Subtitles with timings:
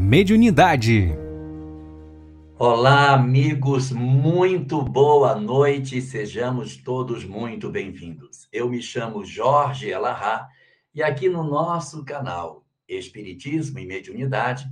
[0.00, 1.12] Mediunidade.
[2.56, 8.48] Olá, amigos, muito boa noite, sejamos todos muito bem-vindos.
[8.52, 10.48] Eu me chamo Jorge Elahá
[10.94, 14.70] e aqui no nosso canal Espiritismo e Mediunidade,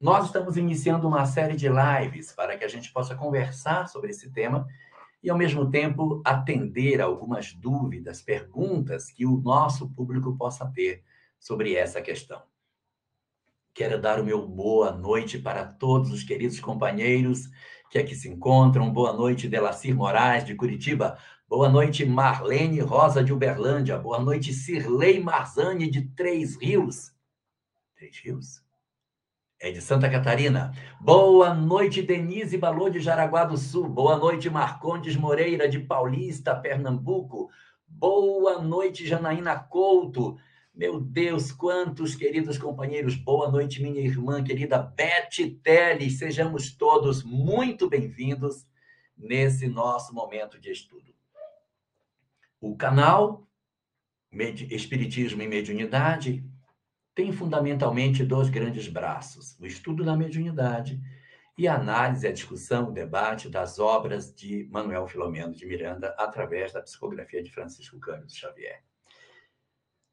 [0.00, 4.32] nós estamos iniciando uma série de lives para que a gente possa conversar sobre esse
[4.32, 4.66] tema
[5.22, 11.04] e, ao mesmo tempo, atender algumas dúvidas, perguntas que o nosso público possa ter
[11.38, 12.42] sobre essa questão.
[13.78, 17.48] Quero dar o meu boa noite para todos os queridos companheiros
[17.88, 18.92] que aqui se encontram.
[18.92, 21.16] Boa noite, Delacir Moraes, de Curitiba.
[21.48, 23.96] Boa noite, Marlene Rosa, de Uberlândia.
[23.96, 27.12] Boa noite, Cirlei Marzani, de Três Rios.
[27.94, 28.60] Três Rios?
[29.60, 30.72] É de Santa Catarina.
[31.00, 33.88] Boa noite, Denise Balô, de Jaraguá do Sul.
[33.88, 37.48] Boa noite, Marcondes Moreira, de Paulista, Pernambuco.
[37.86, 40.36] Boa noite, Janaína Couto,
[40.78, 43.16] meu Deus, quantos queridos companheiros.
[43.16, 46.18] Boa noite, minha irmã querida Beth Teles.
[46.18, 48.64] Sejamos todos muito bem-vindos
[49.16, 51.12] nesse nosso momento de estudo.
[52.60, 53.44] O canal
[54.70, 56.48] Espiritismo e Mediunidade
[57.12, 61.00] tem fundamentalmente dois grandes braços: o estudo da mediunidade
[61.58, 66.72] e a análise, a discussão, o debate das obras de Manuel Filomeno de Miranda através
[66.72, 68.87] da psicografia de Francisco Cândido Xavier.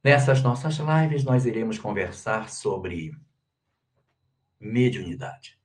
[0.06, 3.18] Nessas nossas lives, nós iremos conversar sobre
[4.60, 5.60] mediunidade.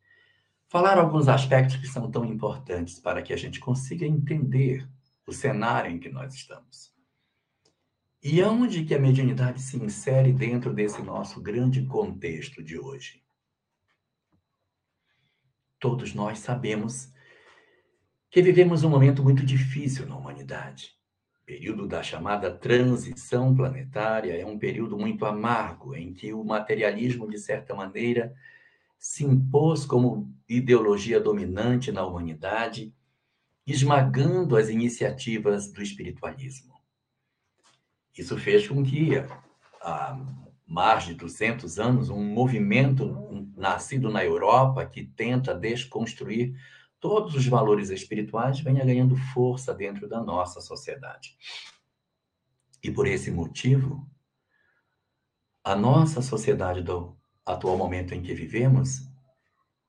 [0.66, 4.88] Falar alguns aspectos que são tão importantes para que a gente consiga entender
[5.26, 6.90] o cenário em que nós estamos.
[8.22, 13.22] E aonde que a mediunidade se insere dentro desse nosso grande contexto de hoje?
[15.78, 17.12] Todos nós sabemos
[18.30, 20.98] que vivemos um momento muito difícil na humanidade
[21.50, 27.38] período da chamada transição planetária é um período muito amargo, em que o materialismo, de
[27.38, 28.32] certa maneira,
[28.96, 32.94] se impôs como ideologia dominante na humanidade,
[33.66, 36.72] esmagando as iniciativas do espiritualismo.
[38.16, 39.16] Isso fez com que,
[39.82, 40.24] há
[40.64, 46.54] mais de 200 anos, um movimento nascido na Europa que tenta desconstruir
[47.00, 51.36] todos os valores espirituais venha ganhando força dentro da nossa sociedade.
[52.82, 54.06] E por esse motivo,
[55.64, 59.08] a nossa sociedade do atual momento em que vivemos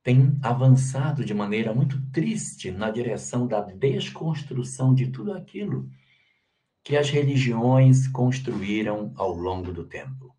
[0.03, 5.89] tem avançado de maneira muito triste na direção da desconstrução de tudo aquilo
[6.83, 10.35] que as religiões construíram ao longo do tempo.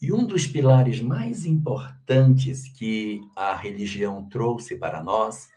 [0.00, 5.48] E um dos pilares mais importantes que a religião trouxe para nós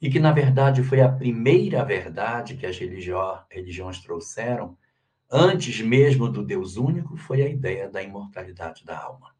[0.00, 4.76] e que, na verdade, foi a primeira verdade que as religiões trouxeram,
[5.30, 9.34] antes mesmo do Deus único, foi a ideia da imortalidade da alma.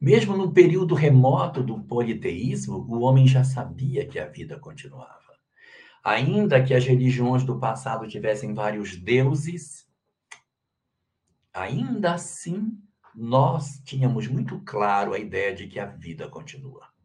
[0.00, 5.16] Mesmo no período remoto do politeísmo, o homem já sabia que a vida continuava.
[6.04, 9.88] Ainda que as religiões do passado tivessem vários deuses,
[11.52, 12.78] ainda assim
[13.12, 16.95] nós tínhamos muito claro a ideia de que a vida continua.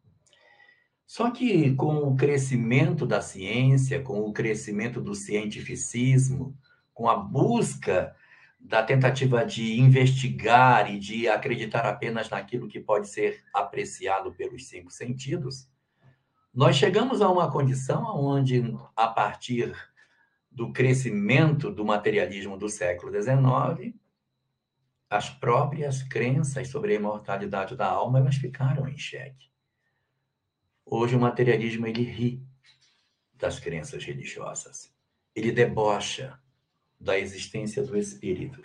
[1.12, 6.56] Só que com o crescimento da ciência, com o crescimento do cientificismo,
[6.94, 8.16] com a busca
[8.58, 14.90] da tentativa de investigar e de acreditar apenas naquilo que pode ser apreciado pelos cinco
[14.90, 15.68] sentidos,
[16.54, 19.70] nós chegamos a uma condição onde, a partir
[20.50, 23.94] do crescimento do materialismo do século XIX,
[25.10, 29.51] as próprias crenças sobre a imortalidade da alma elas ficaram em xeque.
[30.84, 32.42] Hoje o materialismo ele ri
[33.34, 34.92] das crenças religiosas.
[35.34, 36.38] Ele debocha
[37.00, 38.62] da existência do espírito.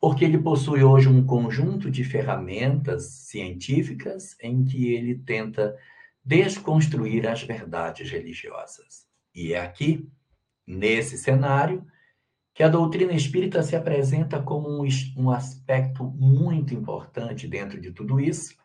[0.00, 5.76] Porque ele possui hoje um conjunto de ferramentas científicas em que ele tenta
[6.24, 9.06] desconstruir as verdades religiosas.
[9.34, 10.08] E é aqui,
[10.66, 11.86] nesse cenário,
[12.54, 14.84] que a doutrina espírita se apresenta como
[15.16, 18.56] um, aspecto muito importante dentro de tudo isso,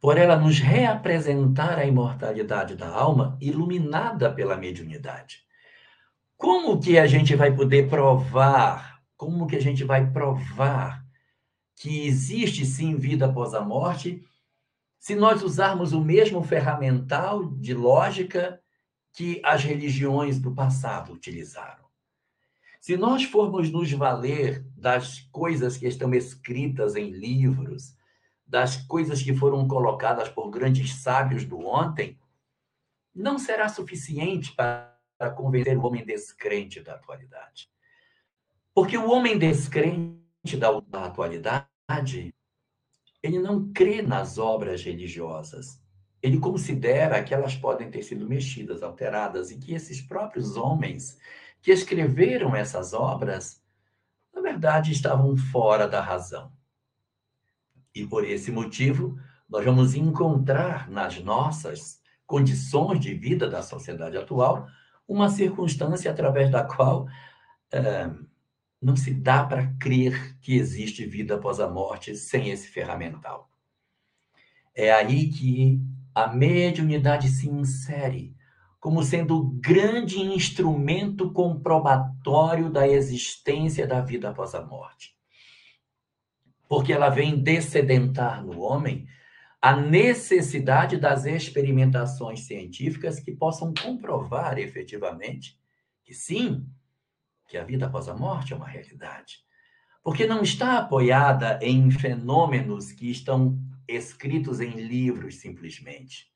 [0.00, 5.44] por ela nos reapresentar a imortalidade da alma iluminada pela mediunidade.
[6.36, 9.02] Como que a gente vai poder provar?
[9.14, 11.04] Como que a gente vai provar
[11.76, 14.24] que existe sim vida após a morte
[14.98, 18.58] se nós usarmos o mesmo ferramental de lógica
[19.12, 21.84] que as religiões do passado utilizaram?
[22.80, 27.94] Se nós formos nos valer das coisas que estão escritas em livros,
[28.50, 32.18] das coisas que foram colocadas por grandes sábios do ontem,
[33.14, 37.70] não será suficiente para convencer o homem descrente da atualidade.
[38.74, 40.70] Porque o homem descrente da
[41.04, 42.34] atualidade,
[43.22, 45.80] ele não crê nas obras religiosas.
[46.20, 51.16] Ele considera que elas podem ter sido mexidas, alteradas, e que esses próprios homens
[51.62, 53.62] que escreveram essas obras,
[54.34, 56.52] na verdade, estavam fora da razão.
[57.94, 64.66] E por esse motivo, nós vamos encontrar nas nossas condições de vida da sociedade atual
[65.06, 67.08] uma circunstância através da qual
[67.72, 68.08] é,
[68.80, 73.50] não se dá para crer que existe vida após a morte sem esse ferramental.
[74.74, 75.80] É aí que
[76.14, 78.34] a mediunidade se insere
[78.78, 85.14] como sendo o grande instrumento comprobatório da existência da vida após a morte.
[86.70, 89.08] Porque ela vem descedentar no homem
[89.60, 95.58] a necessidade das experimentações científicas que possam comprovar efetivamente
[96.04, 96.64] que sim,
[97.48, 99.38] que a vida após a morte é uma realidade.
[100.00, 103.58] Porque não está apoiada em fenômenos que estão
[103.88, 106.30] escritos em livros simplesmente.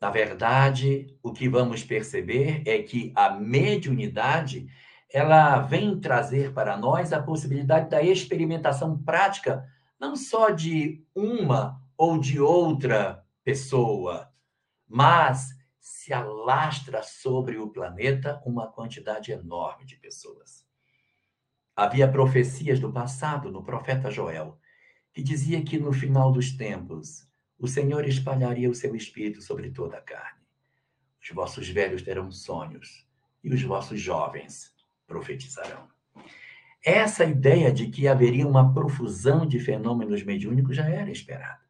[0.00, 4.68] Na verdade, o que vamos perceber é que a mediunidade
[5.12, 9.66] ela vem trazer para nós a possibilidade da experimentação prática
[9.98, 14.30] não só de uma ou de outra pessoa,
[14.86, 20.66] mas se alastra sobre o planeta uma quantidade enorme de pessoas.
[21.74, 24.58] Havia profecias do passado no profeta Joel,
[25.12, 27.26] que dizia que no final dos tempos
[27.58, 30.40] o Senhor espalharia o seu espírito sobre toda a carne.
[31.22, 33.06] Os vossos velhos terão sonhos
[33.42, 34.75] e os vossos jovens
[35.06, 35.88] profetizarão.
[36.84, 41.60] Essa ideia de que haveria uma profusão de fenômenos mediúnicos já era esperada.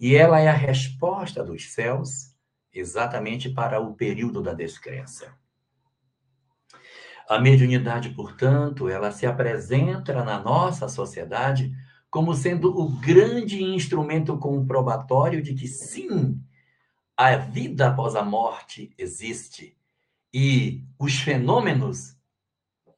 [0.00, 2.34] E ela é a resposta dos céus
[2.72, 5.34] exatamente para o período da descrença.
[7.28, 11.74] A mediunidade, portanto, ela se apresenta na nossa sociedade
[12.10, 16.42] como sendo o grande instrumento comprobatório de que sim,
[17.14, 19.76] a vida após a morte existe
[20.32, 22.17] e os fenômenos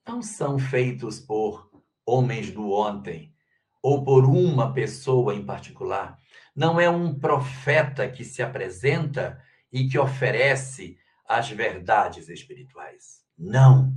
[0.07, 1.71] não são feitos por
[2.05, 3.35] homens do ontem
[3.83, 6.19] ou por uma pessoa em particular,
[6.55, 9.43] não é um profeta que se apresenta
[9.73, 13.25] e que oferece as verdades espirituais.
[13.39, 13.95] Não.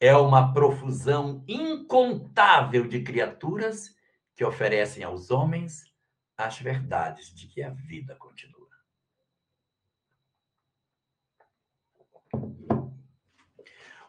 [0.00, 3.94] É uma profusão incontável de criaturas
[4.34, 5.84] que oferecem aos homens
[6.36, 8.59] as verdades de que a vida continua.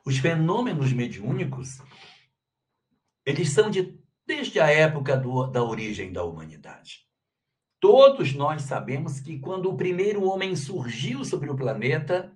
[0.05, 1.79] Os fenômenos mediúnicos,
[3.25, 7.05] eles são de desde a época do, da origem da humanidade.
[7.79, 12.31] Todos nós sabemos que quando o primeiro homem surgiu sobre o planeta,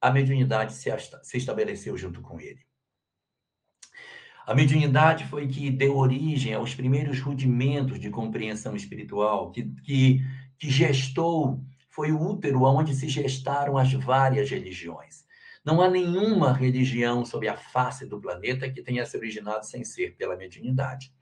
[0.00, 0.90] a mediunidade se,
[1.22, 2.60] se estabeleceu junto com ele.
[4.46, 10.20] A mediunidade foi que deu origem aos primeiros rudimentos de compreensão espiritual, que, que,
[10.58, 15.27] que gestou, foi o útero onde se gestaram as várias religiões.
[15.68, 20.16] Não há nenhuma religião sobre a face do planeta que tenha se originado sem ser
[20.16, 21.12] pela mediunidade.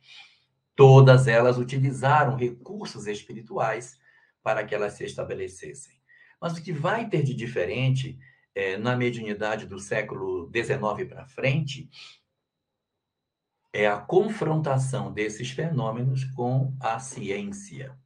[0.76, 3.98] Todas elas utilizaram recursos espirituais
[4.44, 6.00] para que elas se estabelecessem.
[6.40, 8.16] Mas o que vai ter de diferente
[8.54, 11.90] é, na mediunidade do século XIX para frente
[13.72, 17.98] é a confrontação desses fenômenos com a ciência.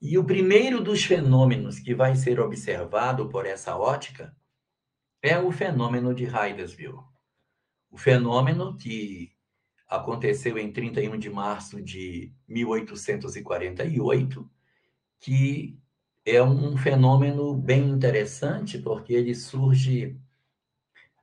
[0.00, 4.34] E o primeiro dos fenômenos que vai ser observado por essa ótica
[5.22, 7.00] é o fenômeno de Hydesville.
[7.90, 9.32] O fenômeno que
[9.88, 14.50] aconteceu em 31 de março de 1848,
[15.20, 15.78] que
[16.24, 20.16] é um fenômeno bem interessante, porque ele surge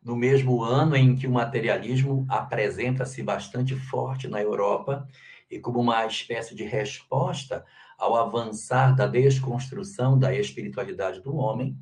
[0.03, 5.07] no mesmo ano em que o materialismo apresenta-se bastante forte na Europa
[5.49, 7.65] e como uma espécie de resposta
[7.97, 11.77] ao avançar da desconstrução da espiritualidade do homem,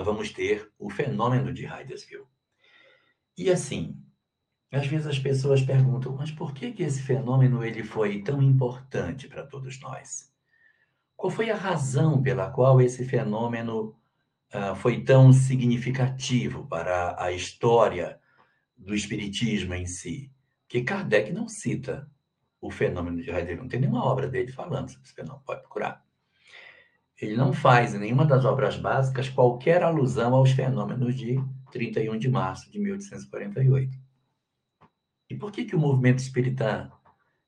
[0.00, 2.24] nós vamos ter o fenômeno de Hydesville.
[3.36, 4.02] E assim,
[4.72, 9.28] às vezes as pessoas perguntam, mas por que, que esse fenômeno ele foi tão importante
[9.28, 10.32] para todos nós?
[11.14, 13.94] Qual foi a razão pela qual esse fenômeno
[14.54, 18.18] uh, foi tão significativo para a história
[18.78, 20.32] do Espiritismo em si?
[20.66, 22.10] Que Kardec não cita
[22.58, 26.02] o fenômeno de Heidegger, não tem nenhuma obra dele falando sobre esse fenômeno, pode procurar
[27.20, 31.38] ele não faz em nenhuma das obras básicas qualquer alusão aos fenômenos de
[31.70, 33.98] 31 de março de 1848.
[35.28, 36.90] E por que, que o movimento espírita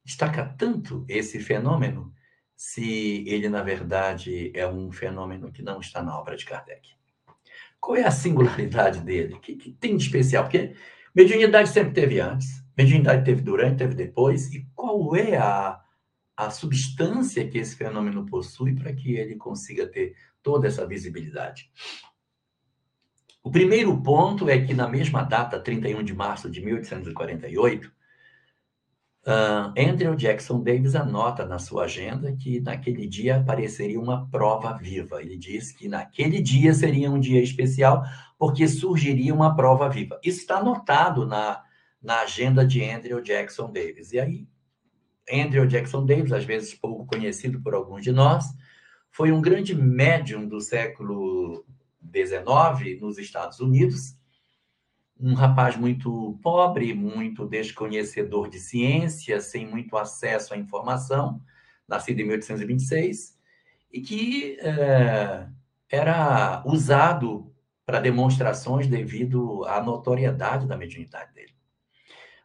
[0.05, 2.13] destaca tanto esse fenômeno,
[2.55, 6.91] se ele, na verdade, é um fenômeno que não está na obra de Kardec?
[7.81, 9.35] Qual é a singularidade dele?
[9.35, 10.45] O que, que tem de especial?
[10.45, 10.77] Porque
[11.15, 12.63] mediunidade sempre teve antes.
[12.77, 15.82] mediunidade teve durante, teve depois, e qual é a,
[16.37, 21.71] a substância que esse fenômeno possui para que ele consiga ter toda essa visibilidade.
[23.43, 27.89] O primeiro ponto é que, na mesma data, 31 de março de 1848,
[29.27, 35.21] uh, Andrew Jackson Davis anota na sua agenda que naquele dia apareceria uma prova viva.
[35.21, 38.05] Ele diz que naquele dia seria um dia especial
[38.39, 40.21] porque surgiria uma prova viva.
[40.23, 41.63] Isso está anotado na,
[42.01, 44.13] na agenda de Andrew Jackson Davis.
[44.13, 44.47] E aí,
[45.31, 48.47] Andrew Jackson Davis, às vezes pouco conhecido por alguns de nós,
[49.11, 51.65] foi um grande médium do século
[52.15, 54.17] XIX nos Estados Unidos,
[55.21, 61.41] um rapaz muito pobre, muito desconhecedor de ciência, sem muito acesso à informação,
[61.87, 63.39] nascido em 1826,
[63.93, 65.47] e que é,
[65.89, 67.53] era usado
[67.85, 71.53] para demonstrações devido à notoriedade da mediunidade dele.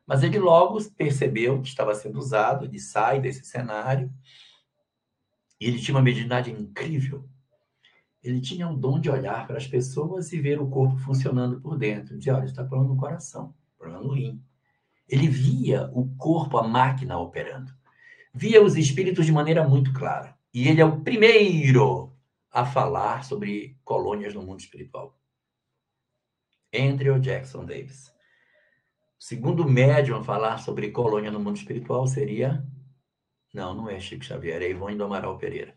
[0.07, 4.09] Mas ele logo percebeu que estava sendo usado, ele sai desse cenário,
[5.59, 7.27] e ele tinha uma mediunidade incrível,
[8.23, 11.77] ele tinha o dom de olhar para as pessoas e ver o corpo funcionando por
[11.77, 12.17] dentro.
[12.17, 14.43] Dizia, olha, está problema no coração, problema no rim.
[15.07, 17.71] Ele via o corpo, a máquina operando.
[18.33, 20.37] Via os espíritos de maneira muito clara.
[20.53, 22.13] E ele é o primeiro
[22.51, 25.17] a falar sobre colônias no mundo espiritual.
[26.73, 28.13] Andrew Jackson Davis.
[29.19, 32.63] O segundo médium a falar sobre colônia no mundo espiritual seria.
[33.51, 35.75] Não, não é Chico Xavier, é Ivone do Amaral Pereira.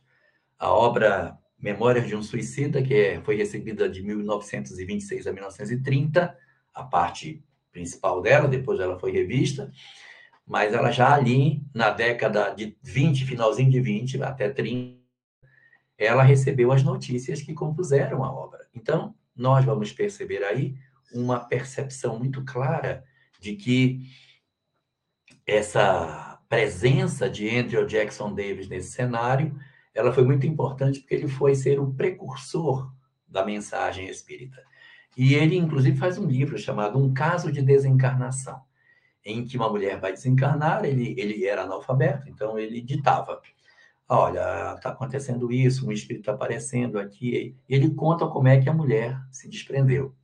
[0.59, 6.37] A obra Memórias de um Suicida, que é, foi recebida de 1926 a 1930,
[6.75, 7.43] a parte
[7.73, 9.71] principal dela, depois ela foi revista,
[10.47, 15.01] mas ela já ali, na década de 20, finalzinho de 20 até 30,
[15.97, 18.67] ela recebeu as notícias que compuseram a obra.
[18.75, 20.75] Então, nós vamos perceber aí
[21.13, 23.05] uma percepção muito clara
[23.41, 24.07] de que
[25.47, 29.59] essa presença de Andrew Jackson Davis nesse cenário
[29.95, 32.93] ela foi muito importante porque ele foi ser o precursor
[33.27, 34.63] da mensagem espírita.
[35.17, 38.61] E ele, inclusive, faz um livro chamado Um Caso de Desencarnação,
[39.25, 43.41] em que uma mulher vai desencarnar, ele, ele era analfabeto, então ele ditava.
[44.09, 47.57] Olha, está acontecendo isso, um espírito está aparecendo aqui.
[47.69, 50.15] E ele conta como é que a mulher se desprendeu.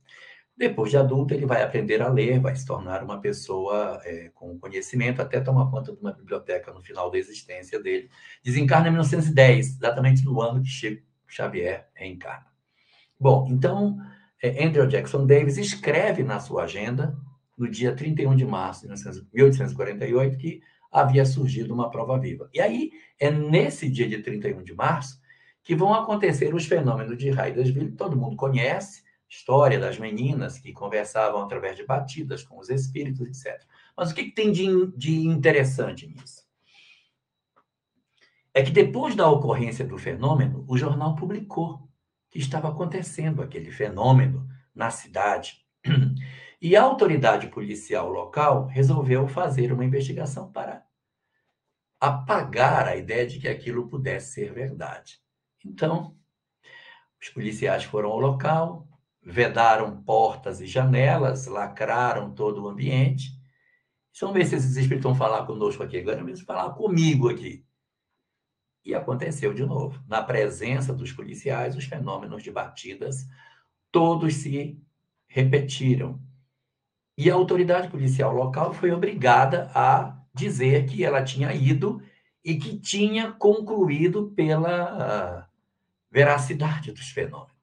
[0.57, 4.57] Depois de adulto, ele vai aprender a ler, vai se tornar uma pessoa é, com
[4.57, 8.09] conhecimento, até tomar conta de uma biblioteca no final da existência dele.
[8.43, 12.47] Desencarna em 1910, exatamente no ano que Chico Xavier reencarna.
[13.19, 13.99] Bom, então,
[14.41, 17.15] é, Andrew Jackson Davis escreve na sua agenda,
[17.55, 18.93] no dia 31 de março de
[19.33, 20.61] 1848, que
[20.91, 22.49] havia surgido uma prova viva.
[22.51, 25.19] E aí, é nesse dia de 31 de março
[25.61, 31.41] que vão acontecer os fenômenos de Hydesville, todo mundo conhece, história das meninas que conversavam
[31.41, 33.61] através de batidas com os espíritos, etc.
[33.95, 36.45] Mas o que, que tem de, de interessante nisso?
[38.53, 41.87] É que depois da ocorrência do fenômeno, o jornal publicou
[42.29, 45.65] que estava acontecendo aquele fenômeno na cidade.
[46.59, 50.83] E a autoridade policial local resolveu fazer uma investigação para
[51.99, 55.19] apagar a ideia de que aquilo pudesse ser verdade.
[55.63, 56.17] Então,
[57.21, 58.87] os policiais foram ao local,
[59.29, 63.37] vedaram portas e janelas, lacraram todo o ambiente.
[64.21, 67.63] Vamos ver se esses espíritos vão falar conosco aqui agora, mesmo falar comigo aqui.
[68.85, 70.01] E aconteceu de novo.
[70.07, 73.27] Na presença dos policiais, os fenômenos de batidas
[73.91, 74.81] todos se
[75.27, 76.21] repetiram.
[77.17, 82.01] E a autoridade policial local foi obrigada a dizer que ela tinha ido
[82.45, 85.49] e que tinha concluído pela
[86.09, 87.56] veracidade dos fenômenos.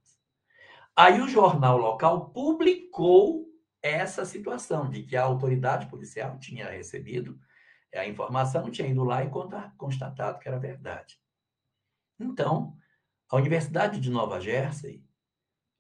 [0.97, 3.45] Aí o jornal local publicou
[3.83, 7.39] essa situação de que a autoridade policial tinha recebido
[7.93, 9.31] a informação, tinha ido lá e
[9.77, 11.19] constatado que era verdade.
[12.19, 12.77] Então,
[13.31, 15.05] a Universidade de Nova Jersey,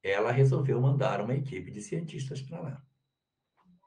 [0.02, 2.82] ela resolveu mandar uma equipe de cientistas para lá.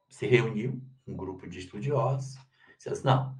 [0.09, 2.37] Se reuniu um grupo de estudiosos,
[2.77, 3.37] disse assim, não,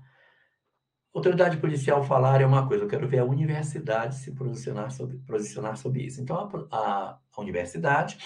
[1.17, 5.77] autoridade policial falar é uma coisa, eu quero ver a universidade se posicionar sobre, posicionar
[5.77, 6.21] sobre isso.
[6.21, 8.17] Então, a, a, a universidade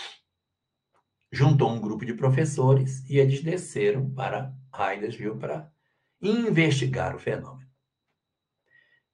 [1.31, 5.71] juntou um grupo de professores e eles desceram para Hydesville para
[6.21, 7.69] investigar o fenômeno.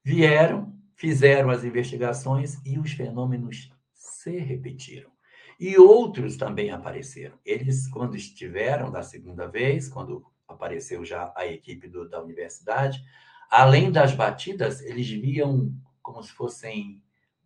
[0.04, 5.12] Vieram, fizeram as investigações e os fenômenos se repetiram.
[5.60, 7.38] E outros também apareceram.
[7.46, 13.04] Eles, quando estiveram da segunda vez, quando apareceu já a equipe do, da universidade,
[13.50, 17.02] Além das batidas, eles viam como se fossem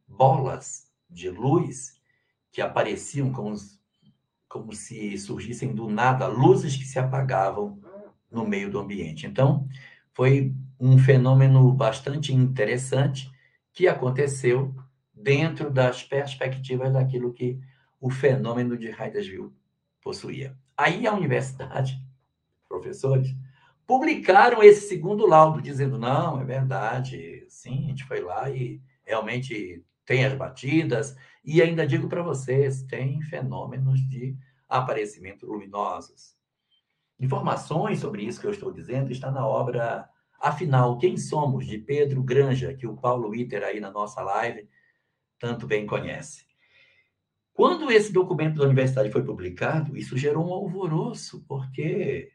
[0.07, 1.99] bolas de luz
[2.51, 3.55] que apareciam como,
[4.47, 7.79] como se surgissem do nada, luzes que se apagavam
[8.29, 9.25] no meio do ambiente.
[9.25, 9.67] Então,
[10.13, 13.31] foi um fenômeno bastante interessante
[13.73, 14.75] que aconteceu
[15.13, 17.59] dentro das perspectivas daquilo que
[17.99, 19.51] o fenômeno de Hydesville
[20.01, 20.57] possuía.
[20.75, 22.01] Aí a universidade,
[22.67, 23.35] professores,
[23.91, 29.83] publicaram esse segundo laudo, dizendo: não, é verdade, sim, a gente foi lá e realmente
[30.05, 34.33] tem as batidas, e ainda digo para vocês, tem fenômenos de
[34.69, 36.37] aparecimento luminosos.
[37.19, 40.07] Informações sobre isso que eu estou dizendo está na obra
[40.39, 44.69] Afinal, Quem Somos, de Pedro Granja, que o Paulo Witter aí na nossa live
[45.37, 46.45] tanto bem conhece.
[47.51, 52.31] Quando esse documento da universidade foi publicado, isso gerou um alvoroço, porque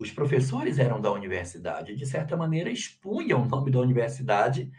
[0.00, 4.72] os professores eram da universidade, de certa maneira expunham o nome da universidade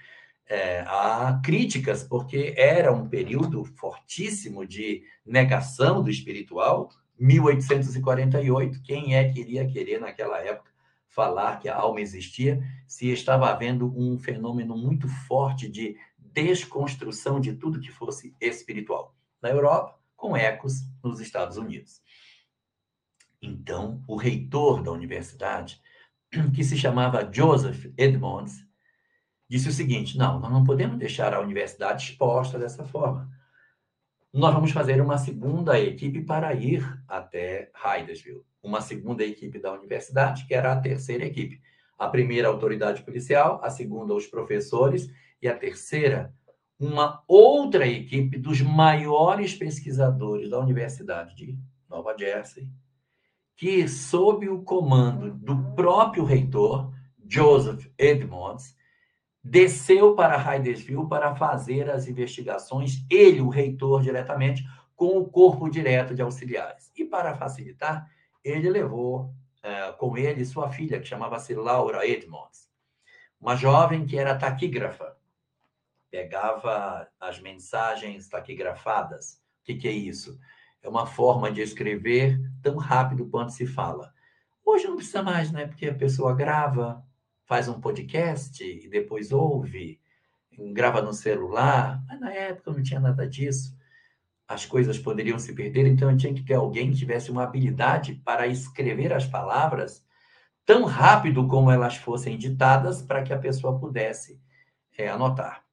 [0.49, 6.89] é, a críticas, porque era um período fortíssimo de negação do espiritual.
[7.19, 10.71] 1848, quem é que iria querer naquela época
[11.07, 17.53] falar que a alma existia se estava havendo um fenômeno muito forte de desconstrução de
[17.53, 19.15] tudo que fosse espiritual?
[19.39, 22.01] Na Europa, com ecos nos Estados Unidos.
[23.41, 25.81] Então, o reitor da universidade,
[26.53, 28.65] que se chamava Joseph Edmonds,
[29.49, 33.29] disse o seguinte: não, nós não podemos deixar a universidade exposta dessa forma.
[34.33, 38.45] Nós vamos fazer uma segunda equipe para ir até Hydesville.
[38.63, 41.61] Uma segunda equipe da universidade, que era a terceira equipe.
[41.97, 46.33] A primeira, a autoridade policial, a segunda, os professores, e a terceira,
[46.79, 51.57] uma outra equipe dos maiores pesquisadores da Universidade de
[51.89, 52.69] Nova Jersey,
[53.55, 56.91] que, sob o comando do próprio reitor,
[57.27, 58.75] Joseph Edmonds,
[59.43, 64.63] desceu para Hydesville para fazer as investigações, ele, o reitor, diretamente,
[64.95, 66.91] com o corpo direto de auxiliares.
[66.95, 68.09] E para facilitar,
[68.43, 72.69] ele levou é, com ele sua filha, que chamava-se Laura Edmonds,
[73.39, 75.17] uma jovem que era taquígrafa,
[76.11, 79.41] pegava as mensagens taquigrafadas.
[79.61, 80.37] O que, que é isso?
[80.81, 84.13] É uma forma de escrever tão rápido quanto se fala.
[84.65, 85.67] Hoje não precisa mais, né?
[85.67, 87.03] Porque a pessoa grava,
[87.45, 89.99] faz um podcast e depois ouve,
[90.73, 92.03] grava no celular.
[92.07, 93.77] Mas na época não tinha nada disso.
[94.47, 98.47] As coisas poderiam se perder, então tinha que ter alguém que tivesse uma habilidade para
[98.47, 100.05] escrever as palavras
[100.65, 104.39] tão rápido como elas fossem ditadas para que a pessoa pudesse
[104.97, 105.63] é, anotar.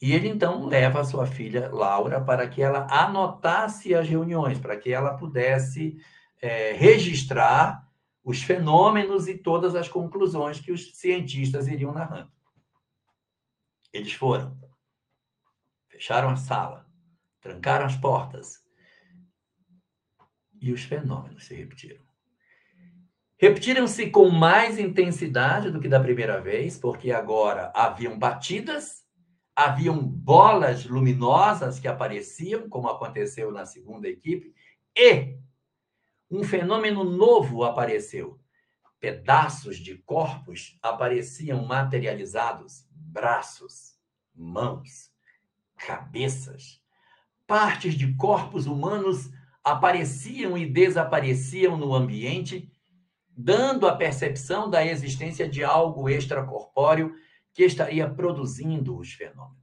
[0.00, 4.76] E ele então leva a sua filha Laura para que ela anotasse as reuniões, para
[4.76, 6.00] que ela pudesse
[6.40, 7.86] é, registrar
[8.24, 12.32] os fenômenos e todas as conclusões que os cientistas iriam narrando.
[13.92, 14.56] Eles foram,
[15.88, 16.86] fecharam a sala,
[17.40, 18.62] trancaram as portas
[20.60, 22.04] e os fenômenos se repetiram.
[23.38, 29.02] Repetiram-se com mais intensidade do que da primeira vez, porque agora haviam batidas,
[29.54, 34.54] haviam bolas luminosas que apareciam, como aconteceu na segunda equipe,
[34.96, 35.36] e
[36.30, 38.38] um fenômeno novo apareceu.
[38.98, 43.98] Pedaços de corpos apareciam materializados, braços,
[44.34, 45.10] mãos,
[45.76, 46.80] cabeças.
[47.46, 49.30] Partes de corpos humanos
[49.64, 52.70] apareciam e desapareciam no ambiente,
[53.28, 57.14] dando a percepção da existência de algo extracorpóreo
[57.52, 59.60] que estaria produzindo os fenômenos.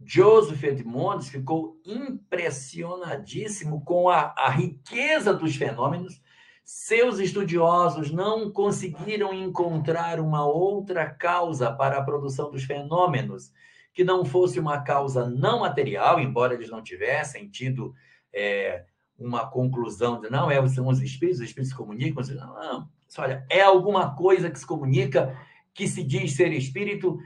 [0.00, 6.20] Joseph Edmonds ficou impressionadíssimo com a, a riqueza dos fenômenos.
[6.64, 13.52] Seus estudiosos não conseguiram encontrar uma outra causa para a produção dos fenômenos
[13.92, 17.92] que não fosse uma causa não material, embora eles não tivessem tido
[18.32, 18.84] é,
[19.18, 22.22] uma conclusão de não, é, são os espíritos, os espíritos se comunicam.
[22.36, 25.36] Não, não, olha, é alguma coisa que se comunica,
[25.78, 27.18] que se diz ser espírito,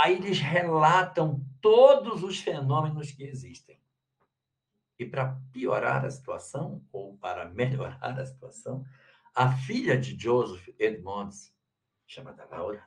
[0.00, 3.76] Aí eles relatam todos os fenômenos que existem.
[4.96, 8.84] E para piorar a situação, ou para melhorar a situação,
[9.34, 11.52] a filha de Joseph Edmonds,
[12.06, 12.86] chamada Laura,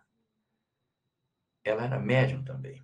[1.63, 2.81] ela era médium também.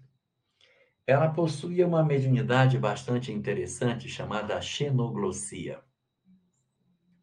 [1.06, 5.82] Ela possuía uma mediunidade bastante interessante chamada xenoglossia.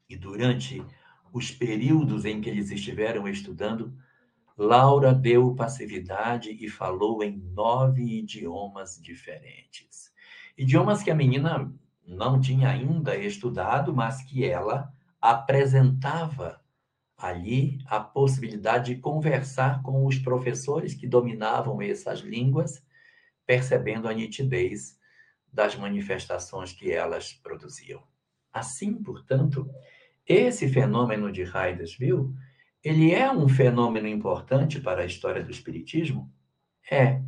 [0.09, 0.83] E durante
[1.33, 3.95] os períodos em que eles estiveram estudando,
[4.57, 10.13] Laura deu passividade e falou em nove idiomas diferentes.
[10.57, 11.73] Idiomas que a menina
[12.07, 16.61] não tinha ainda estudado, mas que ela apresentava
[17.17, 22.85] ali a possibilidade de conversar com os professores que dominavam essas línguas,
[23.47, 24.99] percebendo a nitidez
[25.53, 28.03] das manifestações que elas produziam.
[28.53, 29.69] Assim, portanto,
[30.27, 32.33] esse fenômeno de Hydesville,
[32.85, 36.31] ele é um fenômeno importante para a história do espiritismo?
[36.91, 37.23] É.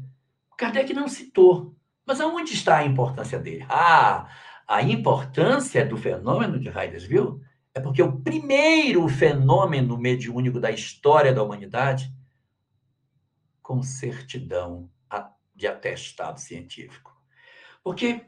[0.57, 3.65] Kardec não citou, mas aonde está a importância dele?
[3.69, 4.29] Ah,
[4.69, 7.41] a importância do fenômeno de Hydesville
[7.75, 12.13] é porque o primeiro fenômeno mediúnico da história da humanidade
[13.63, 14.91] com certidão
[15.57, 17.17] de atestado científico.
[17.83, 18.27] Porque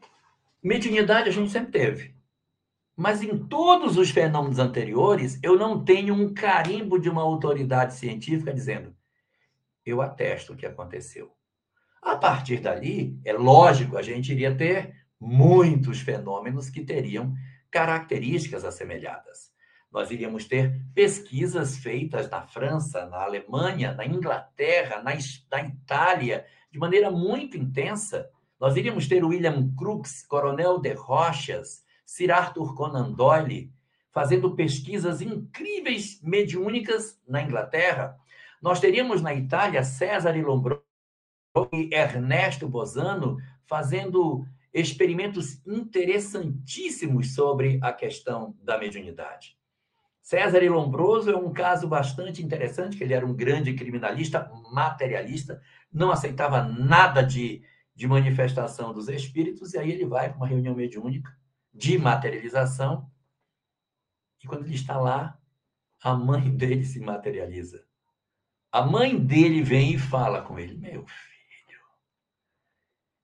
[0.63, 2.15] mediunidade a gente sempre teve.
[2.99, 8.53] Mas em todos os fenômenos anteriores, eu não tenho um carimbo de uma autoridade científica
[8.53, 8.93] dizendo:
[9.85, 11.31] eu atesto o que aconteceu.
[12.01, 17.33] A partir dali, é lógico, a gente iria ter muitos fenômenos que teriam
[17.71, 19.49] características assemelhadas.
[19.89, 25.13] Nós iríamos ter pesquisas feitas na França, na Alemanha, na Inglaterra, na,
[25.49, 28.29] na Itália, de maneira muito intensa.
[28.59, 33.71] Nós iríamos ter William Crookes, Coronel de Rochas, Sir Arthur Conan Doyle,
[34.11, 38.17] fazendo pesquisas incríveis mediúnicas na Inglaterra.
[38.59, 40.81] Nós teríamos na Itália César Lombroso
[41.71, 44.43] e Ernesto Bosano fazendo
[44.73, 49.55] experimentos interessantíssimos sobre a questão da mediunidade.
[50.19, 55.61] César Lombroso é um caso bastante interessante, que ele era um grande criminalista, materialista,
[55.93, 57.61] não aceitava nada de,
[57.95, 61.38] de manifestação dos espíritos, e aí ele vai para uma reunião mediúnica
[61.73, 63.09] de materialização,
[64.43, 65.39] e quando ele está lá,
[66.01, 67.85] a mãe dele se materializa.
[68.71, 71.79] A mãe dele vem e fala com ele, meu filho.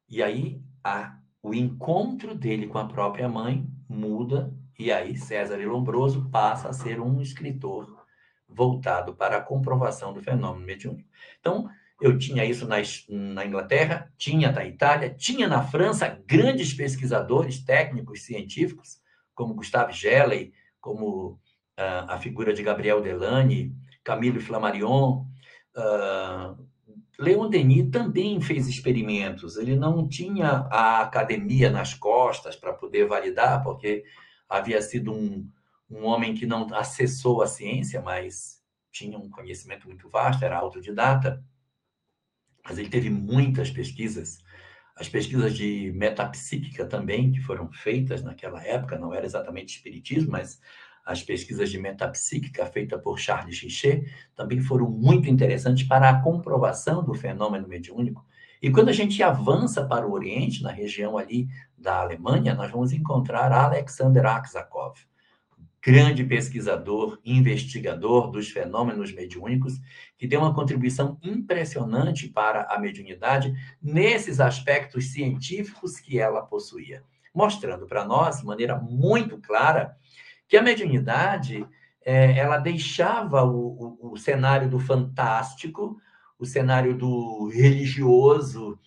[0.10, 6.30] E aí a, o encontro dele com a própria mãe muda e aí César Lombroso
[6.30, 8.06] passa a ser um escritor
[8.48, 11.10] voltado para a comprovação do fenômeno mediúnico.
[11.40, 11.70] Então,
[12.02, 12.78] eu tinha isso na,
[13.10, 19.00] na Inglaterra, tinha na Itália, tinha na França grandes pesquisadores técnicos, científicos,
[19.34, 21.40] como Gustave Gelley, como
[21.80, 25.26] uh, a figura de Gabriel Delany, Camille Flammarion.
[25.76, 26.66] Uh,
[27.18, 29.56] Leon Denis também fez experimentos.
[29.56, 34.04] Ele não tinha a academia nas costas para poder validar, porque
[34.50, 35.50] havia sido um,
[35.90, 41.44] um homem que não acessou a ciência, mas tinha um conhecimento muito vasto, era autodidata.
[42.68, 44.40] Mas ele teve muitas pesquisas,
[44.96, 50.60] as pesquisas de metapsíquica também, que foram feitas naquela época, não era exatamente espiritismo, mas
[51.06, 57.04] as pesquisas de metapsíquica feitas por Charles Richet também foram muito interessantes para a comprovação
[57.04, 58.26] do fenômeno mediúnico.
[58.62, 61.48] E quando a gente avança para o Oriente, na região ali
[61.78, 64.98] da Alemanha, nós vamos encontrar Alexander Aksakov,
[65.86, 69.80] grande pesquisador, investigador dos fenômenos mediúnicos,
[70.18, 77.86] que deu uma contribuição impressionante para a mediunidade nesses aspectos científicos que ela possuía, mostrando
[77.86, 79.96] para nós, de maneira muito clara,
[80.48, 81.64] que a mediunidade
[82.04, 86.02] é, ela deixava o, o, o cenário do fantástico,
[86.40, 88.80] o cenário do religioso,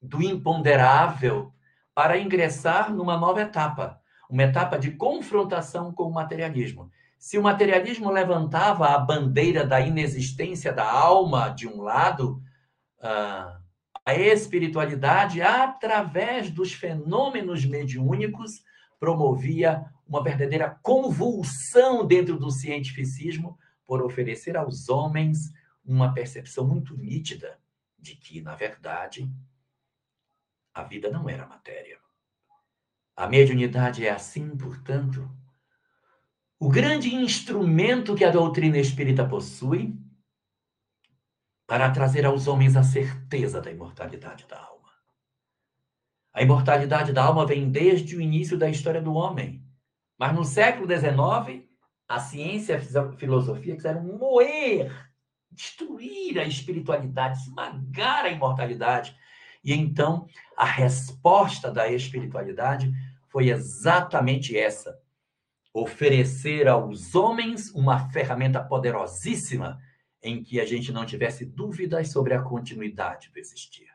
[0.00, 1.52] do imponderável,
[1.94, 4.01] para ingressar numa nova etapa,
[4.32, 6.90] uma etapa de confrontação com o materialismo.
[7.18, 12.42] Se o materialismo levantava a bandeira da inexistência da alma de um lado,
[12.98, 13.60] ah,
[14.06, 18.64] a espiritualidade, através dos fenômenos mediúnicos,
[18.98, 25.52] promovia uma verdadeira convulsão dentro do cientificismo por oferecer aos homens
[25.84, 27.58] uma percepção muito nítida
[27.98, 29.30] de que, na verdade,
[30.72, 32.01] a vida não era matéria.
[33.16, 35.30] A mediunidade é assim, portanto,
[36.58, 39.98] o grande instrumento que a doutrina espírita possui
[41.66, 44.90] para trazer aos homens a certeza da imortalidade da alma.
[46.32, 49.66] A imortalidade da alma vem desde o início da história do homem.
[50.18, 51.68] Mas no século XIX,
[52.08, 55.10] a ciência e a filosofia quiseram moer,
[55.50, 59.16] destruir a espiritualidade, esmagar a imortalidade
[59.64, 62.92] e então a resposta da espiritualidade
[63.28, 64.98] foi exatamente essa:
[65.72, 69.80] oferecer aos homens uma ferramenta poderosíssima
[70.22, 73.88] em que a gente não tivesse dúvidas sobre a continuidade do existir.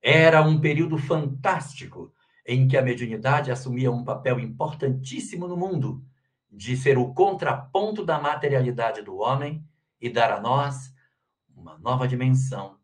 [0.00, 2.12] Era um período fantástico
[2.46, 6.02] em que a mediunidade assumia um papel importantíssimo no mundo,
[6.50, 9.62] de ser o contraponto da materialidade do homem
[10.00, 10.94] e dar a nós
[11.54, 12.78] uma nova dimensão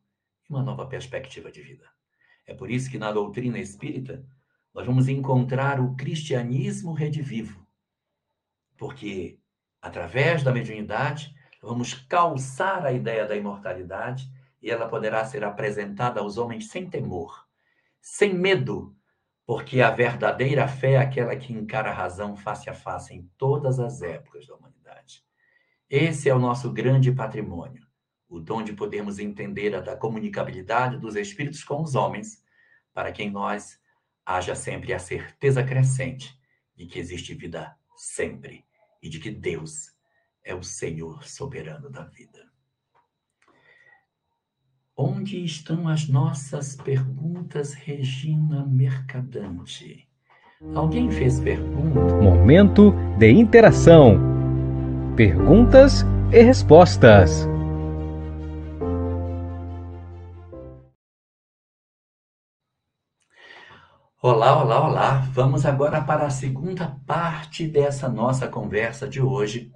[0.49, 1.94] e uma nova perspectiva de vida.
[2.47, 4.25] É por isso que na doutrina espírita
[4.73, 7.67] nós vamos encontrar o cristianismo redivivo.
[8.77, 9.39] Porque
[9.81, 14.31] através da mediunidade vamos calçar a ideia da imortalidade
[14.61, 17.47] e ela poderá ser apresentada aos homens sem temor,
[18.01, 18.97] sem medo,
[19.47, 23.79] Porque a verdadeira fé é aquela que encara a razão face a face em todas
[23.79, 25.23] as épocas da humanidade.
[25.89, 27.87] Esse é o nosso grande patrimônio,
[28.29, 32.43] o dom de podermos entender a da comunicabilidade dos espíritos com os homens,
[32.93, 33.79] para que em nós
[34.25, 36.39] haja sempre a certeza crescente
[36.77, 38.65] de que existe vida sempre
[39.03, 39.93] e de que Deus
[40.43, 42.45] é o Senhor soberano da vida.
[44.97, 50.09] Onde estão as nossas perguntas, Regina Mercadante?
[50.73, 52.23] Alguém fez pergunta?
[52.23, 54.19] Momento de interação.
[55.17, 57.54] Perguntas e respostas.
[64.27, 65.21] Olá, olá, olá!
[65.35, 69.71] Vamos agora para a segunda parte dessa nossa conversa de hoje,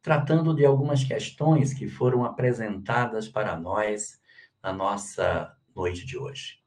[0.00, 4.18] tratando de algumas questões que foram apresentadas para nós
[4.62, 6.62] na nossa noite de hoje.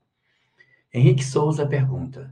[0.93, 2.31] Henrique Souza pergunta: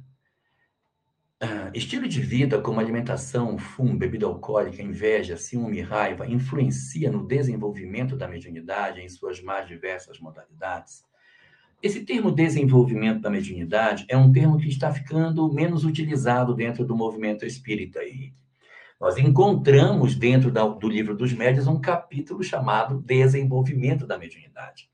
[1.40, 7.26] ah, estilo de vida como alimentação, fumo, bebida alcoólica, inveja, ciúme e raiva influencia no
[7.26, 11.04] desenvolvimento da mediunidade em suas mais diversas modalidades?
[11.82, 16.96] Esse termo desenvolvimento da mediunidade é um termo que está ficando menos utilizado dentro do
[16.96, 18.04] movimento espírita.
[18.04, 18.34] E
[19.00, 24.92] nós encontramos dentro do livro dos médios um capítulo chamado Desenvolvimento da Mediunidade.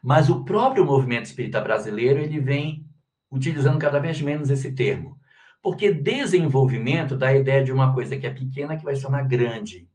[0.00, 2.86] Mas o próprio movimento espírita brasileiro ele vem
[3.28, 5.18] utilizando cada vez menos esse termo.
[5.60, 9.26] Porque desenvolvimento dá a ideia de uma coisa que é pequena que vai se tornar
[9.26, 9.88] grande.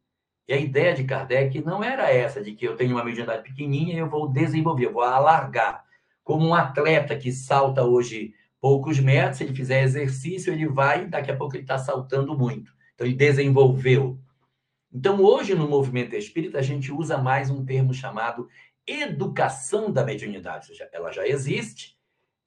[0.49, 3.93] E a ideia de Kardec não era essa, de que eu tenho uma mediunidade pequenininha
[3.93, 5.85] e eu vou desenvolver, eu vou alargar.
[6.23, 11.29] Como um atleta que salta hoje poucos metros, se ele fizer exercício, ele vai, daqui
[11.29, 12.73] a pouco ele está saltando muito.
[12.95, 14.19] Então, ele desenvolveu.
[14.91, 18.47] Então, hoje, no movimento espírita, a gente usa mais um termo chamado
[18.87, 20.65] educação da mediunidade.
[20.65, 21.95] Ou seja, ela já existe,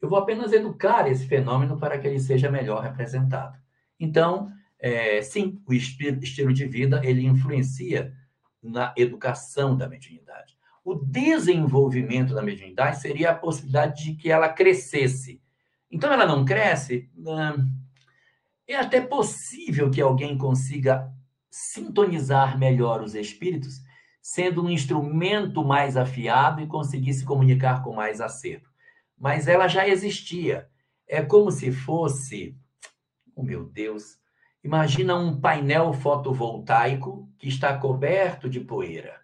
[0.01, 3.57] eu vou apenas educar esse fenômeno para que ele seja melhor representado.
[4.01, 4.51] Então,
[4.83, 8.12] é, sim, o estilo de vida ele influencia
[8.61, 10.59] na educação da mediunidade.
[10.85, 15.40] O desenvolvimento da mediunidade seria a possibilidade de que ela crescesse.
[15.88, 17.09] Então, ela não cresce.
[18.66, 21.09] É até possível que alguém consiga
[21.49, 23.81] sintonizar melhor os espíritos,
[24.21, 28.68] sendo um instrumento mais afiado e conseguir se comunicar com mais acerto.
[29.16, 30.68] Mas ela já existia.
[31.07, 32.57] É como se fosse,
[33.37, 34.21] oh meu Deus,
[34.64, 39.20] Imagina um painel fotovoltaico que está coberto de poeira.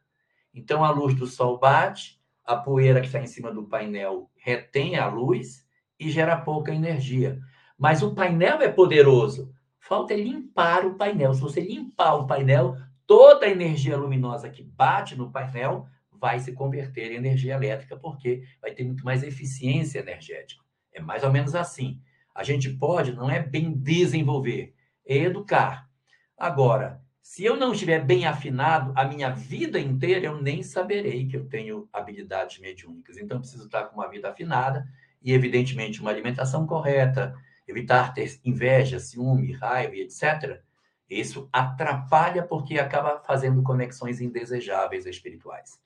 [0.53, 4.96] Então a luz do sol bate, a poeira que está em cima do painel retém
[4.96, 5.64] a luz
[6.01, 7.38] e gera pouca energia.
[7.79, 9.55] Mas o painel é poderoso.
[9.79, 11.33] Falta limpar o painel.
[11.33, 16.53] Se você limpar o painel, toda a energia luminosa que bate no painel vai se
[16.53, 20.64] converter em energia elétrica, porque vai ter muito mais eficiência energética.
[20.92, 22.01] É mais ou menos assim.
[22.35, 24.74] A gente pode, não é bem desenvolver,
[25.16, 25.88] educar.
[26.37, 31.37] Agora, se eu não estiver bem afinado a minha vida inteira, eu nem saberei que
[31.37, 33.18] eu tenho habilidades mediúnicas.
[33.18, 34.87] Então, preciso estar com uma vida afinada
[35.23, 37.35] e, evidentemente, uma alimentação correta,
[37.66, 40.62] evitar ter inveja, ciúme, raiva, etc.
[41.09, 45.79] Isso atrapalha porque acaba fazendo conexões indesejáveis espirituais.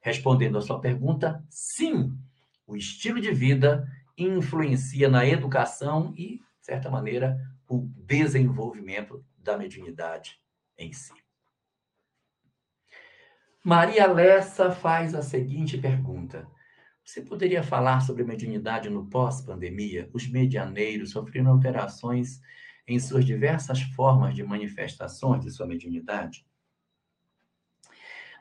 [0.00, 2.16] Respondendo à sua pergunta, sim,
[2.66, 3.86] o estilo de vida
[4.16, 10.40] influencia na educação e, de certa maneira, o desenvolvimento da mediunidade
[10.78, 11.12] em si.
[13.62, 16.46] Maria Lessa faz a seguinte pergunta:
[17.04, 20.08] Você poderia falar sobre mediunidade no pós-pandemia?
[20.12, 22.40] Os medianeiros sofreram alterações
[22.86, 26.46] em suas diversas formas de manifestações de sua mediunidade?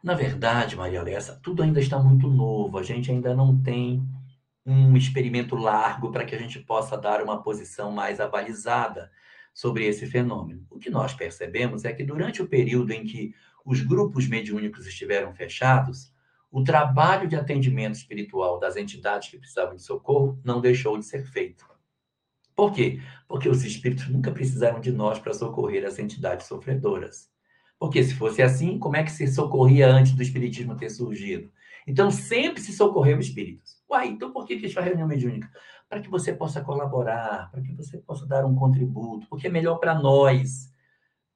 [0.03, 4.07] Na verdade, Maria Lessa, tudo ainda está muito novo, a gente ainda não tem
[4.65, 9.11] um experimento largo para que a gente possa dar uma posição mais avalizada
[9.53, 10.65] sobre esse fenômeno.
[10.69, 15.33] O que nós percebemos é que durante o período em que os grupos mediúnicos estiveram
[15.33, 16.11] fechados,
[16.51, 21.25] o trabalho de atendimento espiritual das entidades que precisavam de socorro não deixou de ser
[21.25, 21.65] feito.
[22.55, 23.01] Por quê?
[23.27, 27.29] Porque os espíritos nunca precisaram de nós para socorrer as entidades sofredoras.
[27.77, 31.51] Porque se fosse assim, como é que se socorria antes do espiritismo ter surgido?
[31.85, 33.81] Então sempre se socorreu espíritos.
[33.89, 35.49] Uai, então por que, que a reunião mediúnica?
[35.87, 39.77] Para que você possa colaborar, para que você possa dar um contributo, porque é melhor
[39.77, 40.71] para nós.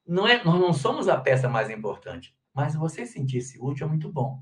[0.07, 4.11] Não é, nós não somos a peça mais importante, mas você sentir-se útil é muito
[4.11, 4.41] bom.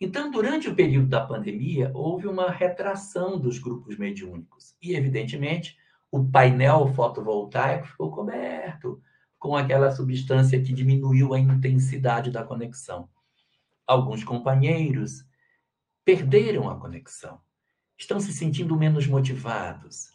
[0.00, 4.74] Então, durante o período da pandemia, houve uma retração dos grupos mediúnicos.
[4.82, 5.76] E, evidentemente,
[6.10, 9.00] o painel fotovoltaico ficou coberto
[9.38, 13.08] com aquela substância que diminuiu a intensidade da conexão.
[13.86, 15.24] Alguns companheiros
[16.04, 17.40] perderam a conexão,
[17.98, 20.12] estão se sentindo menos motivados.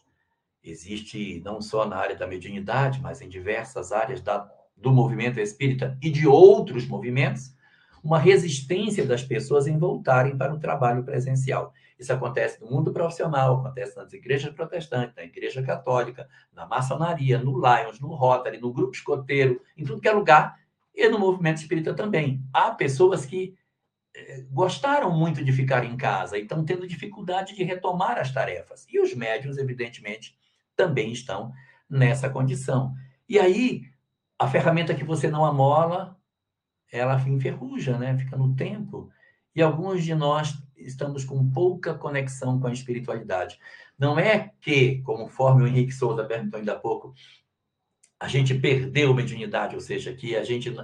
[0.64, 5.98] existe não só na área da mediunidade, mas em diversas áreas da, do movimento espírita
[6.02, 7.56] e de outros movimentos,
[8.04, 11.74] uma resistência das pessoas em voltarem para o trabalho presencial.
[11.98, 17.60] Isso acontece no mundo profissional, acontece nas igrejas protestantes, na igreja católica, na maçonaria, no
[17.60, 20.58] Lions, no Rotary, no grupo escoteiro, em tudo que é lugar,
[21.00, 22.44] e no movimento espírita também.
[22.54, 23.56] Há pessoas que
[24.16, 28.86] eh, gostaram muito de ficar em casa e estão tendo dificuldade de retomar as tarefas.
[28.90, 30.38] E os médiums, evidentemente,
[30.76, 31.54] também estão
[31.90, 32.94] nessa condição.
[33.28, 33.84] E aí,
[34.38, 36.18] a ferramenta que você não amola,
[36.92, 38.18] ela enferruja, né?
[38.18, 39.10] Fica no tempo.
[39.56, 43.58] E alguns de nós estamos com pouca conexão com a espiritualidade.
[43.98, 47.14] Não é que, conforme o Henrique Souza perguntou ainda há pouco,
[48.20, 50.76] a gente perdeu mediunidade, ou seja, que a gente,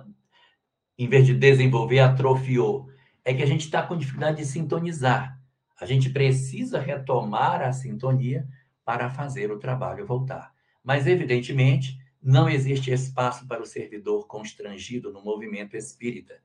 [0.97, 2.89] em vez de desenvolver, atrofiou.
[3.23, 5.37] É que a gente está com dificuldade de sintonizar.
[5.79, 8.47] A gente precisa retomar a sintonia
[8.85, 10.53] para fazer o trabalho voltar.
[10.83, 16.35] Mas, evidentemente, não existe espaço para o servidor constrangido no movimento espírita.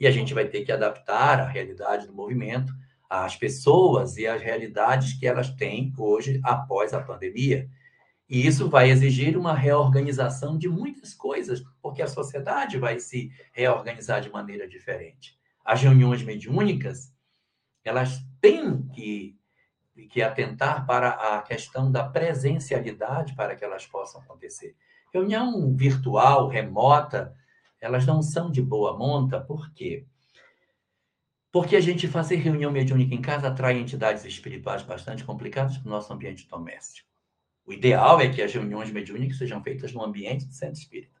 [0.00, 2.72] E a gente vai ter que adaptar a realidade do movimento
[3.10, 7.68] às pessoas e às realidades que elas têm hoje após a pandemia.
[8.28, 14.20] E isso vai exigir uma reorganização de muitas coisas, porque a sociedade vai se reorganizar
[14.20, 15.38] de maneira diferente.
[15.64, 17.10] As reuniões mediúnicas,
[17.82, 19.38] elas têm que,
[20.10, 24.76] que atentar para a questão da presencialidade para que elas possam acontecer.
[25.12, 27.34] Reunião virtual, remota,
[27.80, 30.04] elas não são de boa monta, por quê?
[31.50, 35.90] Porque a gente fazer reunião mediúnica em casa atrai entidades espirituais bastante complicadas para o
[35.90, 37.08] nosso ambiente doméstico.
[37.68, 41.20] O ideal é que as reuniões mediúnicas sejam feitas no ambiente do centro espírita.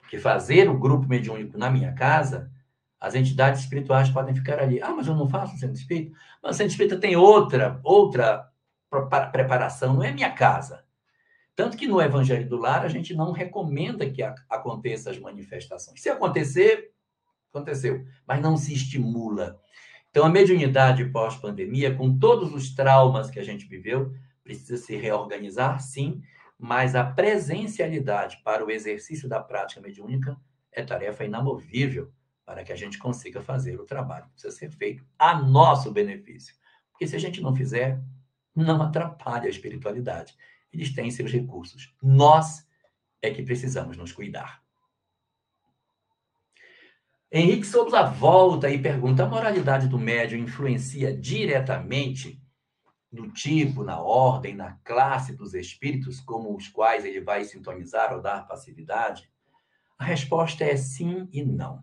[0.00, 2.50] Porque fazer o grupo mediúnico na minha casa,
[2.98, 4.82] as entidades espirituais podem ficar ali.
[4.82, 6.18] Ah, mas eu não faço centro espírita.
[6.42, 8.50] Mas o centro espírita tem outra, outra
[9.30, 10.84] preparação, não é minha casa.
[11.54, 16.02] Tanto que no Evangelho do Lar a gente não recomenda que aconteça as manifestações.
[16.02, 16.90] Se acontecer,
[17.54, 19.60] aconteceu, mas não se estimula.
[20.10, 25.80] Então, a mediunidade pós-pandemia, com todos os traumas que a gente viveu, precisa se reorganizar,
[25.80, 26.22] sim,
[26.58, 30.36] mas a presencialidade para o exercício da prática mediúnica
[30.72, 32.12] é tarefa inamovível
[32.44, 36.54] para que a gente consiga fazer o trabalho que precisa ser feito a nosso benefício.
[36.90, 38.00] Porque se a gente não fizer,
[38.54, 40.36] não atrapalha a espiritualidade
[40.72, 41.94] eles têm seus recursos.
[42.02, 42.66] Nós
[43.20, 44.62] é que precisamos nos cuidar.
[47.32, 52.39] Henrique Souza volta e pergunta: a moralidade do médium influencia diretamente
[53.12, 58.22] no tipo, na ordem, na classe dos espíritos com os quais ele vai sintonizar ou
[58.22, 59.30] dar passividade?
[59.98, 61.82] A resposta é sim e não.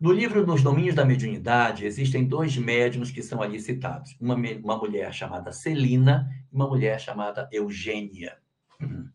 [0.00, 4.16] No livro Nos Domínios da Mediunidade, existem dois médiums que são ali citados.
[4.18, 8.38] Uma, uma mulher chamada Celina e uma mulher chamada Eugênia.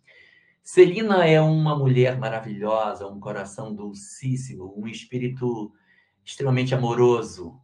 [0.62, 5.74] Celina é uma mulher maravilhosa, um coração dulcíssimo, um espírito
[6.24, 7.60] extremamente amoroso.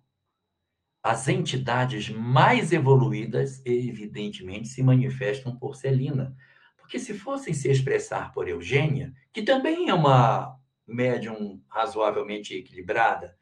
[1.04, 6.36] As entidades mais evoluídas, evidentemente, se manifestam por Celina.
[6.78, 13.36] Porque se fossem se expressar por Eugênia, que também é uma médium razoavelmente equilibrada,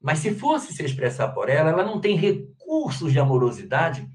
[0.00, 4.08] mas se fosse se expressar por ela, ela não tem recursos de amorosidade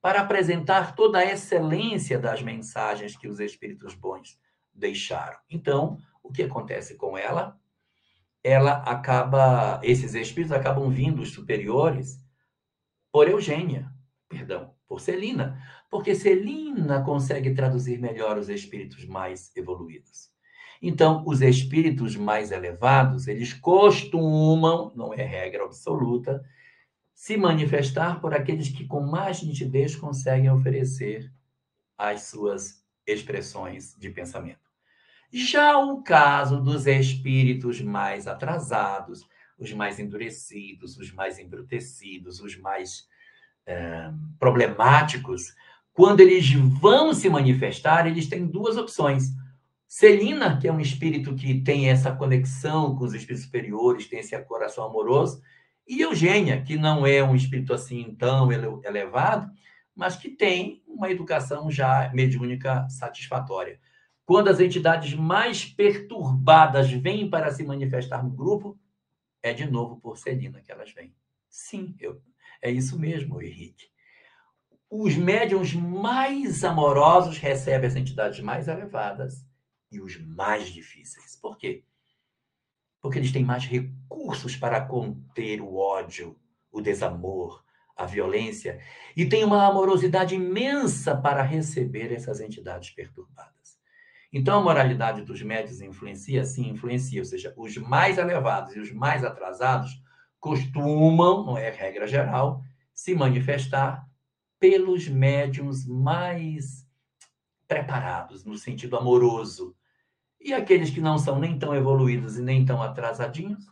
[0.00, 4.38] para apresentar toda a excelência das mensagens que os espíritos bons
[4.72, 5.38] deixaram.
[5.50, 7.58] Então, o que acontece com ela?
[8.42, 12.18] Ela acaba, esses espíritos acabam vindo os superiores
[13.12, 13.90] por Eugênia,
[14.28, 20.30] perdão, por Celina, porque Celina consegue traduzir melhor os espíritos mais evoluídos.
[20.80, 26.44] Então, os espíritos mais elevados, eles costumam, não é regra absoluta,
[27.12, 31.32] se manifestar por aqueles que com mais nitidez conseguem oferecer
[31.96, 34.67] as suas expressões de pensamento.
[35.32, 39.26] Já o caso dos espíritos mais atrasados,
[39.58, 43.06] os mais endurecidos, os mais embrutecidos, os mais
[43.66, 45.54] é, problemáticos,
[45.92, 49.32] quando eles vão se manifestar, eles têm duas opções
[49.88, 54.38] Celina, que é um espírito que tem essa conexão com os espíritos superiores, tem esse
[54.42, 55.42] coração amoroso,
[55.86, 59.50] e Eugênia, que não é um espírito assim tão elevado,
[59.96, 63.80] mas que tem uma educação já mediúnica satisfatória.
[64.28, 68.78] Quando as entidades mais perturbadas vêm para se manifestar no grupo,
[69.42, 71.16] é de novo por Celina que elas vêm.
[71.48, 72.20] Sim, eu,
[72.60, 73.86] é isso mesmo, Henrique.
[74.90, 79.46] Os médiums mais amorosos recebem as entidades mais elevadas
[79.90, 81.34] e os mais difíceis.
[81.34, 81.82] Por quê?
[83.00, 86.38] Porque eles têm mais recursos para conter o ódio,
[86.70, 87.64] o desamor,
[87.96, 88.78] a violência
[89.16, 93.77] e tem uma amorosidade imensa para receber essas entidades perturbadas.
[94.32, 96.44] Então, a moralidade dos médios influencia?
[96.44, 97.20] Sim, influencia.
[97.20, 100.02] Ou seja, os mais elevados e os mais atrasados
[100.38, 102.62] costumam, não é regra geral,
[102.94, 104.06] se manifestar
[104.58, 106.86] pelos médiums mais
[107.66, 109.76] preparados, no sentido amoroso.
[110.40, 113.66] E aqueles que não são nem tão evoluídos e nem tão atrasadinhos,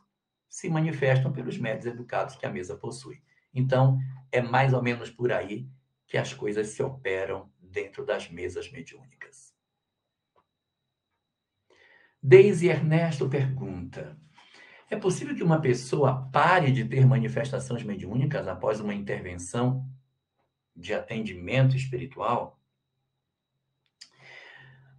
[0.49, 3.23] se manifestam pelos médios educados que a mesa possui.
[3.53, 3.99] Então,
[4.31, 5.69] é mais ou menos por aí
[6.07, 9.56] que as coisas se operam dentro das mesas mediúnicas.
[12.27, 14.19] Deise Ernesto pergunta:
[14.91, 19.89] É possível que uma pessoa pare de ter manifestações mediúnicas após uma intervenção
[20.75, 22.61] de atendimento espiritual?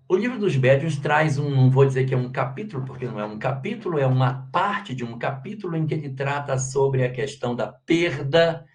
[0.08, 3.20] O livro dos médiuns traz um, não vou dizer que é um capítulo, porque não
[3.20, 7.12] é um capítulo, é uma parte de um capítulo em que ele trata sobre a
[7.12, 8.66] questão da perda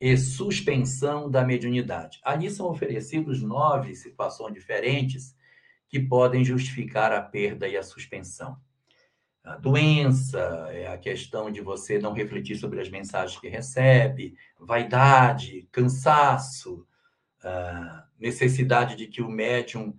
[0.00, 2.20] e suspensão da mediunidade.
[2.24, 5.36] Ali são oferecidos nove situações diferentes
[5.88, 8.56] que podem justificar a perda e a suspensão.
[9.42, 10.38] A doença,
[10.70, 16.86] é a questão de você não refletir sobre as mensagens que recebe, vaidade, cansaço,
[18.18, 19.94] necessidade de que o médium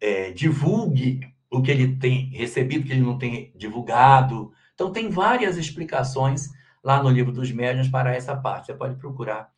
[0.00, 4.52] é, divulgue o que ele tem recebido, que ele não tem divulgado.
[4.74, 6.50] Então, tem várias explicações
[6.84, 8.66] lá no livro dos médiuns para essa parte.
[8.66, 9.50] Você pode procurar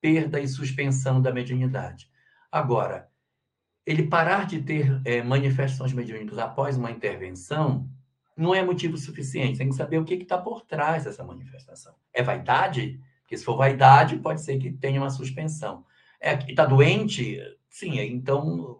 [0.00, 2.10] perda e suspensão da mediunidade.
[2.50, 3.08] Agora,
[3.84, 7.88] ele parar de ter é, manifestações mediúnicas após uma intervenção
[8.36, 9.58] não é motivo suficiente.
[9.58, 11.94] Tem que saber o que está por trás dessa manifestação.
[12.12, 13.00] É vaidade?
[13.20, 15.84] Porque se for vaidade, pode ser que tenha uma suspensão.
[16.20, 17.38] É, está doente?
[17.68, 18.78] Sim, então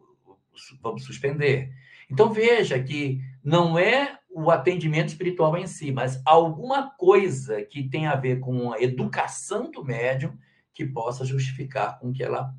[0.80, 1.72] vamos suspender.
[2.10, 8.06] Então veja que não é o atendimento espiritual em si, mas alguma coisa que tem
[8.06, 10.36] a ver com a educação do médium
[10.72, 12.54] que possa justificar com que ela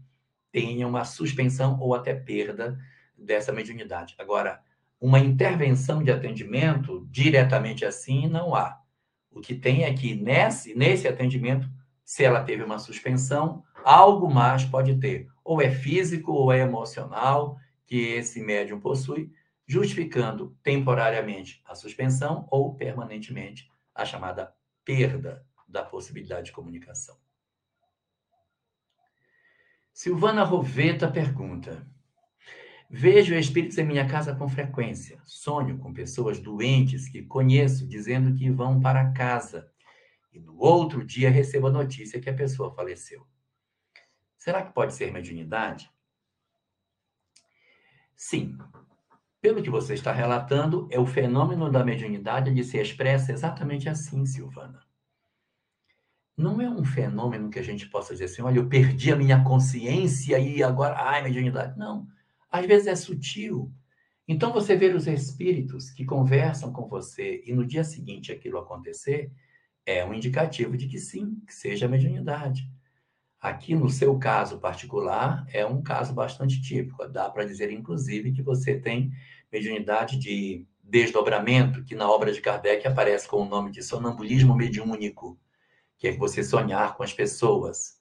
[0.54, 2.80] tenha uma suspensão ou até perda
[3.18, 4.16] dessa mediunidade.
[4.20, 4.62] Agora,
[5.02, 8.80] uma intervenção de atendimento diretamente assim não há.
[9.32, 11.68] O que tem é que nesse, nesse atendimento,
[12.06, 15.28] se ela teve uma suspensão, algo mais pode ter.
[15.44, 19.32] Ou é físico ou é emocional, que esse médium possui,
[19.66, 24.54] justificando temporariamente a suspensão ou permanentemente a chamada
[24.86, 27.23] perda da possibilidade de comunicação.
[29.94, 31.88] Silvana Roveta pergunta:
[32.90, 35.22] Vejo espíritos em minha casa com frequência.
[35.24, 39.72] Sonho com pessoas doentes que conheço dizendo que vão para casa.
[40.34, 43.26] E no outro dia recebo a notícia que a pessoa faleceu.
[44.36, 45.92] Será que pode ser mediunidade?
[48.16, 48.58] Sim.
[49.40, 54.26] Pelo que você está relatando, é o fenômeno da mediunidade de se expressa exatamente assim,
[54.26, 54.82] Silvana.
[56.36, 59.44] Não é um fenômeno que a gente possa dizer assim, olha, eu perdi a minha
[59.44, 61.78] consciência e agora, ai, mediunidade.
[61.78, 62.08] Não.
[62.52, 63.72] Às vezes é sutil.
[64.28, 69.32] Então, você ver os espíritos que conversam com você e no dia seguinte aquilo acontecer,
[69.86, 72.70] é um indicativo de que sim, que seja mediunidade.
[73.40, 77.06] Aqui, no seu caso particular, é um caso bastante típico.
[77.10, 79.12] Dá para dizer, inclusive, que você tem
[79.52, 85.38] mediunidade de desdobramento, que na obra de Kardec aparece com o nome de sonambulismo mediúnico,
[86.04, 87.94] que é você sonhar com as pessoas.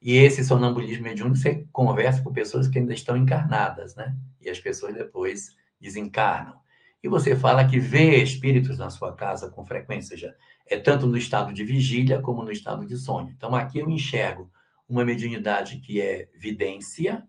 [0.00, 4.16] E esse sonambulismo mediúnico, você conversa com pessoas que ainda estão encarnadas, né?
[4.40, 6.56] E as pessoas depois desencarnam.
[7.02, 10.32] E você fala que vê espíritos na sua casa com frequência, já
[10.66, 13.28] é tanto no estado de vigília como no estado de sonho.
[13.36, 14.50] Então aqui eu enxergo
[14.88, 17.22] uma mediunidade que é vidência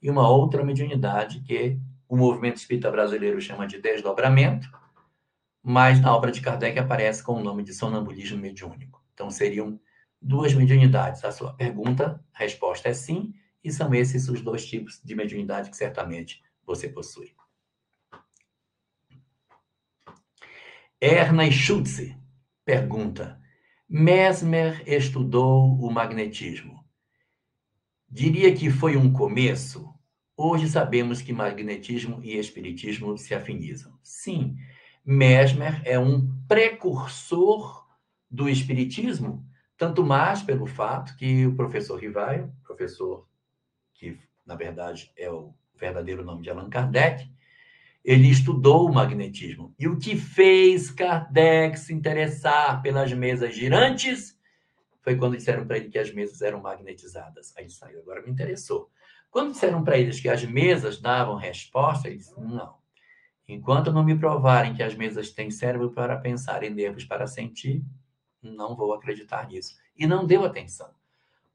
[0.00, 4.70] e uma outra mediunidade que o movimento espírita brasileiro chama de desdobramento,
[5.60, 9.02] mas na obra de Kardec aparece com o nome de sonambulismo mediúnico.
[9.14, 9.80] Então seriam
[10.20, 11.24] duas mediunidades.
[11.24, 15.70] A sua pergunta, a resposta é sim, e são esses os dois tipos de mediunidade
[15.70, 17.34] que certamente você possui.
[21.00, 22.16] Erna Schutze
[22.64, 23.40] pergunta:
[23.88, 26.84] Mesmer estudou o magnetismo.
[28.08, 29.92] Diria que foi um começo.
[30.36, 33.98] Hoje sabemos que magnetismo e espiritismo se afinizam.
[34.02, 34.56] Sim,
[35.04, 37.83] Mesmer é um precursor
[38.34, 43.28] do espiritismo, tanto mais pelo fato que o professor Rivaio, professor
[43.94, 47.30] que na verdade é o verdadeiro nome de Allan Kardec,
[48.04, 49.72] ele estudou o magnetismo.
[49.78, 54.38] E o que fez Kardec se interessar pelas mesas girantes
[55.00, 57.54] foi quando disseram para ele que as mesas eram magnetizadas.
[57.56, 58.90] Aí saiu, agora me interessou.
[59.30, 62.74] Quando disseram para eles que as mesas davam resposta, ele disse: não.
[63.46, 67.84] Enquanto não me provarem que as mesas têm cérebro para pensar e nervos para sentir,
[68.44, 69.74] não vou acreditar nisso.
[69.96, 70.90] E não deu atenção.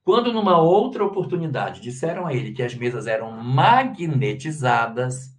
[0.04, 5.38] Quando, numa outra oportunidade, disseram a ele que as mesas eram magnetizadas,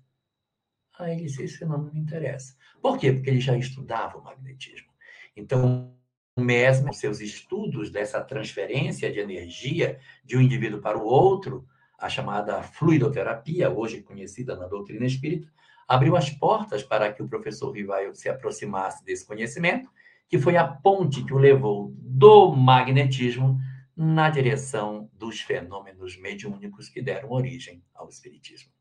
[0.99, 2.55] a ele esse fenômeno me interessa.
[2.81, 3.13] Por quê?
[3.13, 4.89] Porque ele já estudava o magnetismo.
[5.37, 5.93] Então,
[6.37, 11.67] o Mesmer, seus estudos dessa transferência de energia de um indivíduo para o outro,
[11.99, 15.53] a chamada fluidoterapia, hoje conhecida na doutrina espírita,
[15.87, 19.91] abriu as portas para que o professor Rivaio se aproximasse desse conhecimento,
[20.31, 23.59] que foi a ponte que o levou do magnetismo
[23.97, 28.73] na direção dos fenômenos mediúnicos que deram origem ao espiritismo.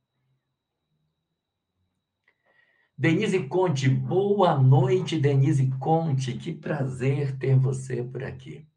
[2.96, 6.34] Denise Conte, boa noite, Denise Conte.
[6.34, 8.68] Que prazer ter você por aqui.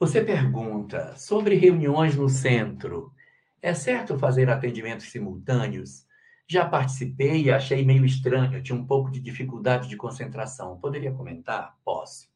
[0.00, 3.12] Você pergunta sobre reuniões no centro.
[3.60, 6.06] É certo fazer atendimentos simultâneos?
[6.46, 10.78] Já participei e achei meio estranho, tinha um pouco de dificuldade de concentração.
[10.78, 11.76] Poderia comentar?
[11.84, 12.28] Posso.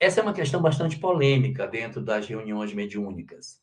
[0.00, 3.62] Essa é uma questão bastante polêmica dentro das reuniões mediúnicas.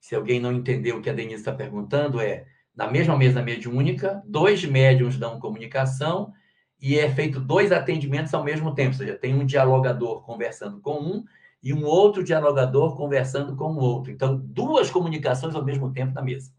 [0.00, 4.22] Se alguém não entendeu o que a Denise está perguntando, é na mesma mesa mediúnica,
[4.24, 6.32] dois médiums dão comunicação
[6.80, 11.00] e é feito dois atendimentos ao mesmo tempo, ou seja, tem um dialogador conversando com
[11.00, 11.24] um
[11.62, 14.12] e um outro dialogador conversando com o outro.
[14.12, 16.52] Então, duas comunicações ao mesmo tempo na mesa.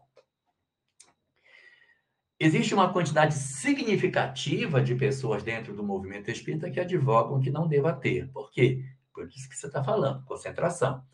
[2.42, 7.92] Existe uma quantidade significativa de pessoas dentro do movimento espírita que advogam que não deva
[7.92, 8.30] ter.
[8.32, 8.82] Por quê?
[9.12, 11.04] Por isso que você está falando, concentração.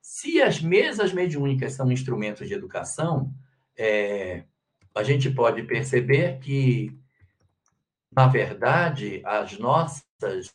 [0.00, 3.30] Se as mesas mediúnicas são instrumentos de educação,
[3.76, 4.44] é,
[4.94, 6.98] a gente pode perceber que,
[8.10, 10.02] na verdade, as nossas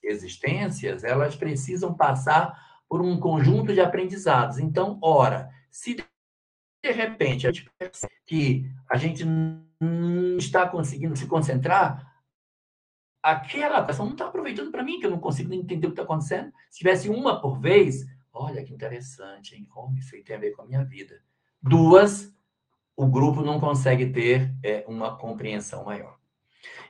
[0.01, 4.57] existências elas precisam passar por um conjunto de aprendizados.
[4.57, 9.23] Então, ora, se de repente a gente percebe que a gente
[10.38, 12.15] está conseguindo se concentrar,
[13.21, 15.93] aquela pessoa não está aproveitando para mim, que eu não consigo nem entender o que
[15.93, 16.51] está acontecendo.
[16.69, 19.67] Se tivesse uma por vez, olha que interessante, hein?
[19.76, 21.19] Oh, isso tem a ver com a minha vida.
[21.61, 22.32] Duas,
[22.95, 26.17] o grupo não consegue ter é, uma compreensão maior.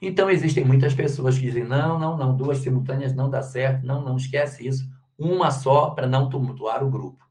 [0.02, 4.02] Então, existem muitas pessoas que dizem: não, não, não, duas simultâneas não dá certo, não,
[4.02, 7.25] não esquece isso, uma só para não tumultuar o grupo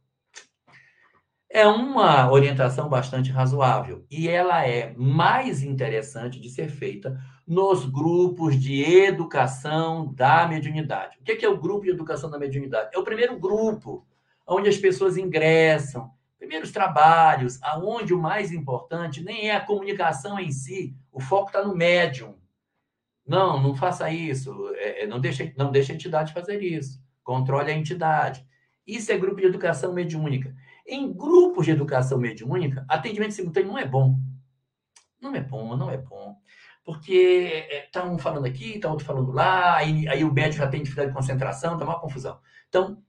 [1.55, 8.61] é uma orientação bastante razoável e ela é mais interessante de ser feita nos grupos
[8.61, 11.17] de educação da mediunidade.
[11.21, 12.91] O que é o grupo de educação da mediunidade?
[12.93, 14.05] É o primeiro grupo
[14.45, 20.51] onde as pessoas ingressam, primeiros trabalhos, aonde o mais importante nem é a comunicação em
[20.51, 22.35] si, o foco está no médium.
[23.25, 27.01] Não, não faça isso, é, é, não deixe, não deixe a entidade fazer isso.
[27.23, 28.45] Controle a entidade.
[28.85, 30.53] Isso é grupo de educação mediúnica.
[30.87, 34.19] Em grupos de educação mediúnica, atendimento simultâneo não é bom.
[35.21, 36.37] Não é bom, não é bom.
[36.85, 40.69] Porque está é, um falando aqui, está outro falando lá, aí, aí o médico já
[40.69, 42.39] tem dificuldade de concentração, está uma confusão.
[42.69, 43.03] Então,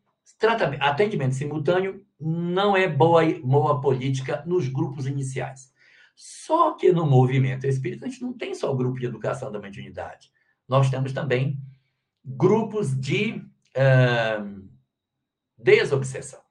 [0.80, 5.74] atendimento simultâneo não é boa, boa política nos grupos iniciais.
[6.16, 9.60] Só que no movimento espírita, a gente não tem só o grupo de educação da
[9.60, 10.32] mediunidade.
[10.68, 11.60] Nós temos também
[12.24, 13.44] grupos de
[13.76, 14.70] uh,
[15.58, 16.45] desobsessão.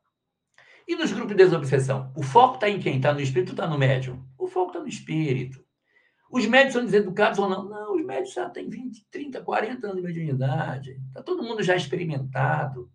[0.87, 2.13] E nos grupos de desobsessão?
[2.15, 2.97] O foco está em quem?
[2.97, 4.23] Está no espírito ou está no médium?
[4.39, 5.65] O foco está no espírito.
[6.31, 7.69] Os médios são deseducados ou não?
[7.69, 11.01] Não, os médios já têm 20, 30, 40 anos de mediunidade.
[11.09, 12.91] Está todo mundo já experimentado.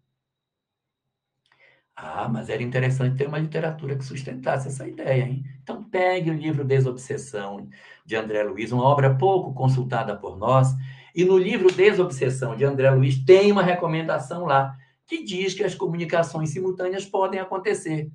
[1.95, 5.43] Ah, mas era interessante ter uma literatura que sustentasse essa ideia, hein?
[5.61, 7.67] Então pegue o livro Desobsessão,
[8.05, 10.69] de André Luiz, uma obra pouco consultada por nós.
[11.13, 14.77] E no livro Desobsessão, de André Luiz, tem uma recomendação lá
[15.09, 18.11] que diz que as comunicações simultâneas podem acontecer.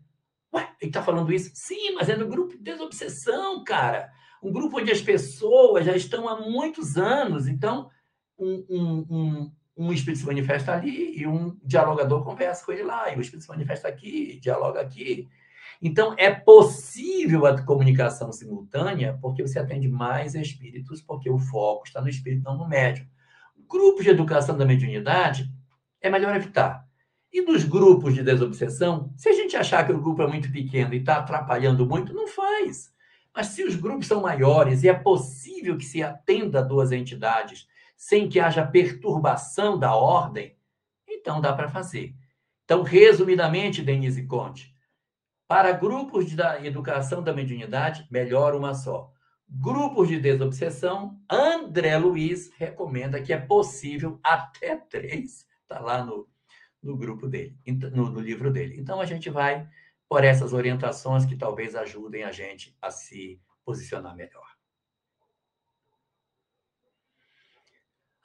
[0.55, 1.51] Ué, ele está falando isso?
[1.53, 4.09] Sim, mas é no grupo de desobsessão, cara.
[4.40, 7.49] Um grupo onde as pessoas já estão há muitos anos.
[7.49, 7.90] Então,
[8.38, 13.12] um, um, um, um espírito se manifesta ali e um dialogador conversa com ele lá.
[13.12, 15.28] E o espírito se manifesta aqui, dialoga aqui.
[15.82, 22.01] Então, é possível a comunicação simultânea porque você atende mais espíritos, porque o foco está
[22.01, 23.09] no espírito, não no médium.
[23.68, 25.53] Grupos de educação da mediunidade
[26.01, 26.84] é melhor evitar.
[27.35, 30.95] E nos grupos de desobsessão, se a gente achar que o grupo é muito pequeno
[30.95, 32.95] e está atrapalhando muito, não faz.
[33.35, 37.66] Mas se os grupos são maiores e é possível que se atenda a duas entidades
[37.97, 40.57] sem que haja perturbação da ordem,
[41.09, 42.14] então dá para fazer.
[42.64, 44.72] Então, resumidamente, Denise Conte,
[45.49, 49.11] para grupos de da educação da mediunidade, melhor uma só.
[49.49, 56.28] Grupos de desobsessão, André Luiz recomenda que é possível até três Está lá no,
[56.85, 57.59] no grupo dele,
[57.93, 58.78] no, no livro dele.
[58.78, 59.66] Então, a gente vai
[60.09, 64.47] por essas orientações que talvez ajudem a gente a se posicionar melhor.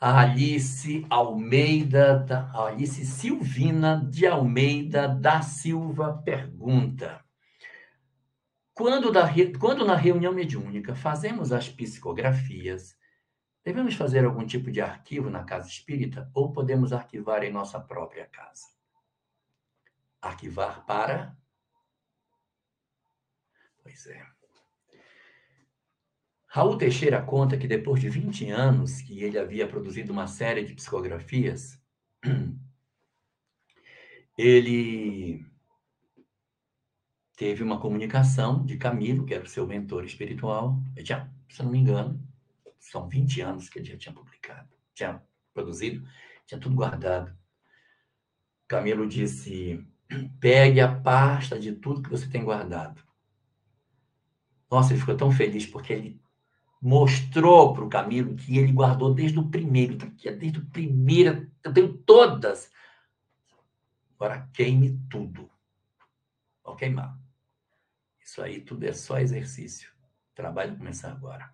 [0.01, 7.24] A Alice Almeida, da, Alice Silvina de Almeida da Silva pergunta:
[8.74, 9.30] quando, da,
[9.60, 12.95] quando na reunião mediúnica fazemos as psicografias,
[13.70, 18.26] devemos fazer algum tipo de arquivo na casa espírita ou podemos arquivar em nossa própria
[18.26, 18.65] casa?
[20.20, 21.38] Arquivar para?
[23.84, 24.26] Pois é.
[26.47, 30.74] Raul Teixeira conta que depois de 20 anos que ele havia produzido uma série de
[30.74, 31.80] psicografias,
[34.36, 35.45] ele
[37.38, 40.82] teve uma comunicação de Camilo, que era o seu mentor espiritual.
[41.03, 42.28] Tinha, se não me engano,
[42.80, 45.21] são 20 anos que ele já tinha publicado, tinha
[45.53, 46.07] produzido,
[46.45, 47.38] tinha tudo guardado.
[48.67, 49.86] Camilo disse:
[50.39, 53.03] pegue a pasta de tudo que você tem guardado.
[54.69, 56.21] Nossa, ele ficou tão feliz porque ele
[56.82, 59.97] mostrou para o Camilo que ele guardou desde o primeiro.
[59.97, 62.71] Tá desde o primeiro, eu tenho todas.
[64.15, 65.49] Agora queime tudo.
[66.63, 67.17] Vou queimar.
[68.23, 69.91] Isso aí tudo é só exercício.
[70.32, 71.51] O trabalho começar agora.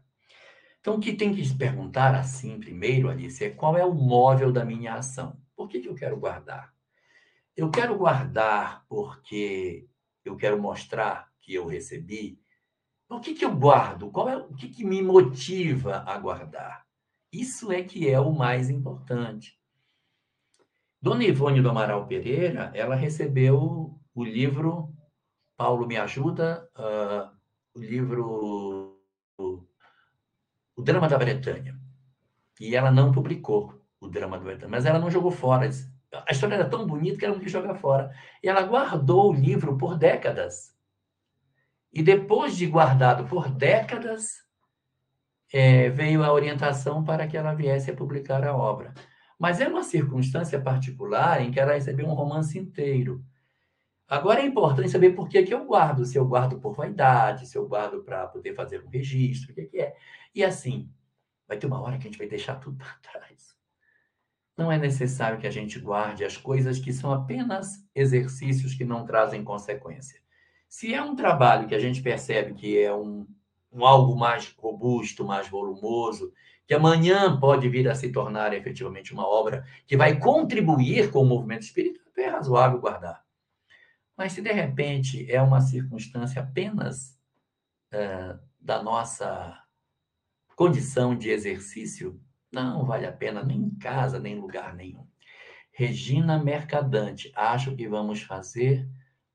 [0.85, 4.51] Então, o que tem que se perguntar assim, primeiro, Alice, é qual é o móvel
[4.51, 5.35] da minha ação?
[5.55, 6.71] Por que, que eu quero guardar?
[7.57, 9.87] Eu quero guardar porque
[10.23, 12.39] eu quero mostrar que eu recebi
[13.09, 14.11] o que, que eu guardo?
[14.11, 16.85] Qual é o que, que me motiva a guardar?
[17.33, 19.59] Isso é que é o mais importante.
[21.01, 24.93] Dona Ivone do Amaral Pereira, ela recebeu o livro
[25.57, 27.35] Paulo Me Ajuda, uh,
[27.73, 28.74] o livro
[30.85, 31.77] Drama da Bretanha.
[32.61, 35.69] E ela não publicou o Drama da Bretanha, mas ela não jogou fora.
[36.13, 38.13] A história era tão bonita que ela não quis jogar fora.
[38.41, 40.73] E ela guardou o livro por décadas.
[41.91, 44.45] E depois de guardado por décadas,
[45.51, 48.93] é, veio a orientação para que ela viesse a publicar a obra.
[49.39, 53.23] Mas é uma circunstância particular em que ela recebeu um romance inteiro.
[54.07, 56.05] Agora é importante saber por que, que eu guardo.
[56.05, 59.63] Se eu guardo por vaidade, se eu guardo para poder fazer um registro, o que,
[59.63, 59.95] que é.
[60.33, 60.89] E assim,
[61.47, 63.55] vai ter uma hora que a gente vai deixar tudo para trás.
[64.57, 69.05] Não é necessário que a gente guarde as coisas que são apenas exercícios que não
[69.05, 70.21] trazem consequência.
[70.69, 73.27] Se é um trabalho que a gente percebe que é um,
[73.71, 76.31] um algo mais robusto, mais volumoso,
[76.65, 81.25] que amanhã pode vir a se tornar efetivamente uma obra que vai contribuir com o
[81.25, 83.24] movimento espírita, é razoável guardar.
[84.17, 87.19] Mas se de repente é uma circunstância apenas
[87.91, 89.61] é, da nossa
[90.55, 95.05] condição de exercício, não vale a pena nem em casa, nem em lugar nenhum.
[95.71, 98.87] Regina Mercadante, acho que vamos fazer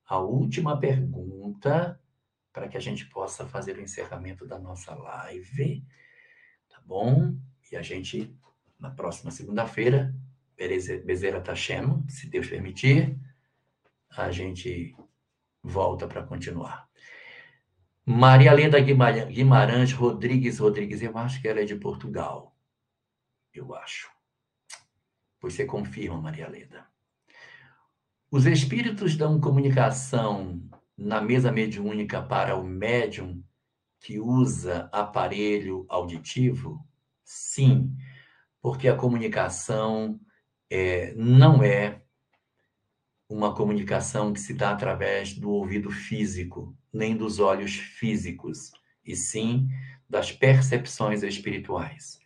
[0.05, 2.01] a última pergunta
[2.51, 5.85] para que a gente possa fazer o encerramento da nossa live,
[6.67, 7.37] tá bom?
[7.71, 8.35] E a gente,
[8.79, 10.13] na próxima segunda-feira,
[11.05, 13.17] Bezerra Tacheno, se Deus permitir,
[14.17, 14.95] a gente
[15.63, 16.89] volta para continuar.
[18.05, 22.55] Maria Leda Guimarães Rodrigues Rodrigues, eu acho que ela é de Portugal.
[23.53, 24.09] Eu acho.
[25.39, 26.85] Pois você confirma, Maria Leda.
[28.29, 30.61] Os espíritos dão comunicação
[30.97, 33.43] na mesa mediúnica para o médium
[33.99, 36.85] que usa aparelho auditivo?
[37.23, 37.95] Sim,
[38.61, 40.19] porque a comunicação
[40.69, 42.00] é, não é
[43.33, 48.71] uma comunicação que se dá através do ouvido físico, nem dos olhos físicos,
[49.05, 49.69] e sim
[50.09, 52.19] das percepções espirituais.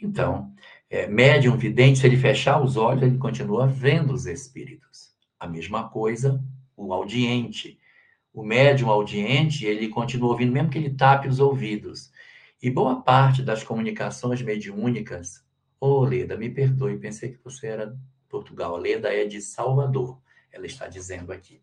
[0.00, 0.52] Então,
[0.88, 5.10] é, médium vidente, se ele fechar os olhos, ele continua vendo os espíritos.
[5.38, 6.42] A mesma coisa
[6.76, 7.78] o audiente.
[8.32, 12.10] O médium audiente, ele continua ouvindo, mesmo que ele tape os ouvidos.
[12.62, 15.44] E boa parte das comunicações mediúnicas.
[15.78, 18.76] Ô, oh, Leda, me perdoe, pensei que você era de Portugal.
[18.76, 20.18] Leda é de Salvador,
[20.52, 21.62] ela está dizendo aqui.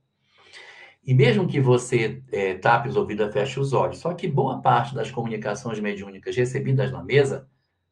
[1.03, 4.93] E mesmo que você é, tape os ouvidos, feche os olhos, só que boa parte
[4.93, 7.47] das comunicações mediúnicas recebidas na mesa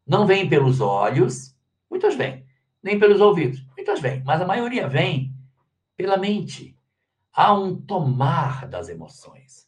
[0.06, 1.56] não vem pelos olhos,
[1.90, 2.46] muitas vêm,
[2.84, 5.34] nem pelos ouvidos, muitas vêm, mas a maioria vem
[5.96, 6.78] pela mente.
[7.34, 9.66] Há um tomar das emoções.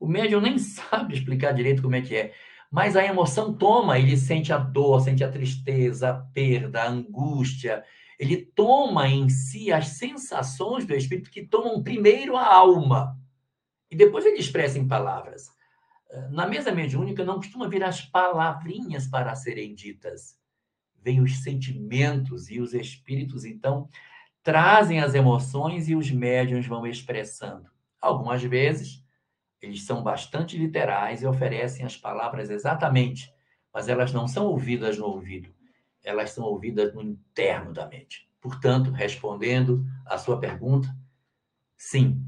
[0.00, 2.34] O médium nem sabe explicar direito como é que é,
[2.70, 7.82] mas a emoção toma, ele sente a dor, sente a tristeza, a perda, a angústia.
[8.18, 13.16] Ele toma em si as sensações do espírito que tomam primeiro a alma
[13.90, 15.50] e depois ele expressa em palavras.
[16.30, 20.38] Na mesa mediúnica não costuma vir as palavrinhas para serem ditas.
[21.00, 23.88] Vêm os sentimentos e os espíritos, então,
[24.42, 27.70] trazem as emoções e os médiums vão expressando.
[28.00, 29.04] Algumas vezes,
[29.60, 33.32] eles são bastante literais e oferecem as palavras exatamente,
[33.72, 35.54] mas elas não são ouvidas no ouvido.
[36.08, 38.26] Elas são ouvidas no interno da mente.
[38.40, 40.88] Portanto, respondendo à sua pergunta,
[41.76, 42.24] sim,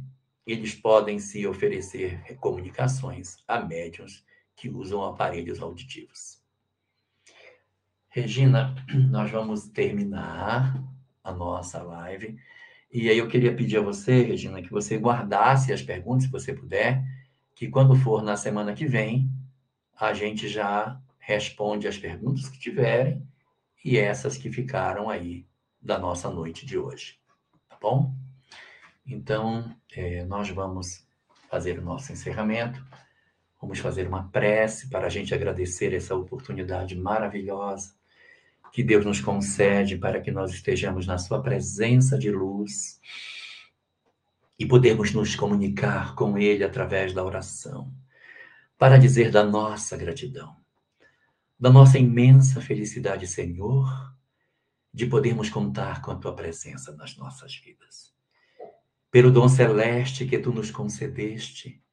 [0.47, 4.25] eles podem se oferecer comunicações a médiums
[4.55, 6.43] que usam aparelhos auditivos.
[8.11, 8.75] Regina,
[9.11, 10.85] nós vamos terminar
[11.25, 12.39] a nossa live.
[12.93, 16.53] E aí eu queria pedir a você, Regina, que você guardasse as perguntas, se você
[16.53, 17.03] puder,
[17.55, 19.31] que quando for na semana que vem,
[19.97, 23.30] a gente já responde as perguntas que tiverem
[23.85, 25.47] e essas que ficaram aí
[25.81, 27.19] da nossa noite de hoje.
[27.69, 28.15] Tá bom?
[29.07, 31.07] Então, é, nós vamos
[31.49, 32.85] fazer o nosso encerramento.
[33.61, 37.95] Vamos fazer uma prece para a gente agradecer essa oportunidade maravilhosa
[38.73, 43.01] que Deus nos concede para que nós estejamos na Sua presença de luz
[44.59, 47.93] e podemos nos comunicar com Ele através da oração,
[48.79, 50.55] para dizer da nossa gratidão,
[51.61, 53.87] da nossa imensa felicidade, Senhor,
[54.93, 58.15] de podermos contar com a Tua presença nas nossas vidas.
[59.11, 61.85] Pelo dom celeste que Tu nos concedeste,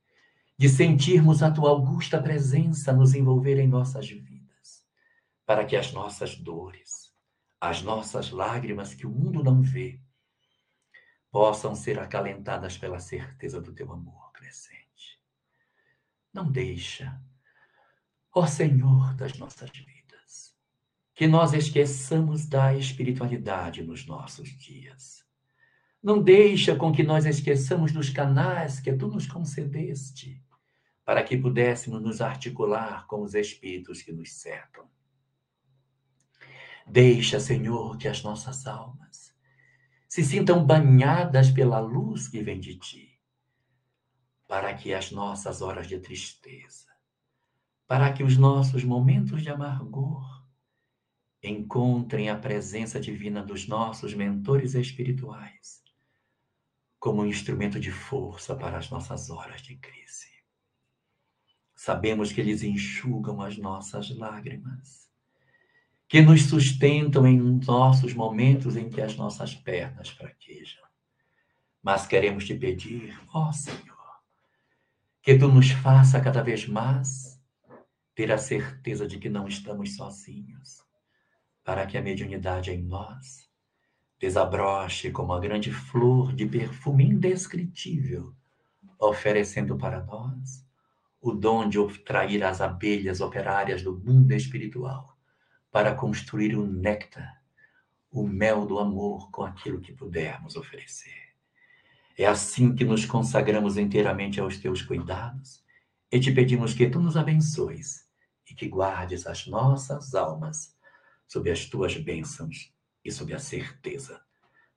[0.57, 4.37] de sentirmos a Tua augusta presença nos envolver em nossas vidas
[5.45, 7.13] para que as nossas dores,
[7.59, 9.99] as nossas lágrimas que o mundo não vê,
[11.29, 15.21] possam ser acalentadas pela certeza do teu amor crescente.
[16.33, 17.21] Não deixa,
[18.37, 20.55] ó Senhor das nossas vidas,
[21.15, 25.25] que nós esqueçamos da espiritualidade nos nossos dias.
[26.03, 30.39] Não deixa com que nós esqueçamos dos canais que tu nos concedeste,
[31.03, 34.87] para que pudéssemos nos articular com os espíritos que nos cercam.
[36.85, 39.35] Deixa, Senhor, que as nossas almas
[40.07, 43.19] se sintam banhadas pela luz que vem de ti,
[44.47, 46.96] para que as nossas horas de tristeza,
[47.87, 50.45] para que os nossos momentos de amargor
[51.41, 55.81] encontrem a presença divina dos nossos mentores espirituais
[56.99, 60.27] como um instrumento de força para as nossas horas de crise.
[61.73, 65.07] Sabemos que eles enxugam as nossas lágrimas
[66.07, 70.83] que nos sustentam em nossos momentos em que as nossas pernas fraquejam.
[71.81, 74.21] Mas queremos te pedir, ó Senhor,
[75.21, 77.36] que tu nos faça cada vez mais
[78.17, 80.83] ter a certeza de que não estamos sozinhos,
[81.63, 83.47] para que a mediunidade em nós
[84.19, 88.33] desabroche como a grande flor de perfume indescritível,
[88.99, 90.65] oferecendo para nós
[91.21, 95.15] o dom de trair as abelhas operárias do mundo espiritual
[95.71, 97.43] para construir o néctar,
[98.09, 101.35] o mel do amor com aquilo que pudermos oferecer.
[102.17, 105.63] É assim que nos consagramos inteiramente aos teus cuidados
[106.11, 108.06] e te pedimos que tu nos abençoes
[108.57, 110.75] que guardes as nossas almas
[111.27, 112.73] sob as tuas bênçãos
[113.05, 114.19] e sob a certeza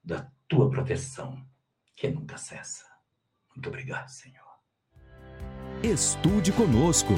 [0.05, 1.45] da tua proteção
[1.97, 2.85] que nunca cessa.
[3.55, 4.51] Muito obrigado, Senhor.
[5.83, 7.14] Estude conosco.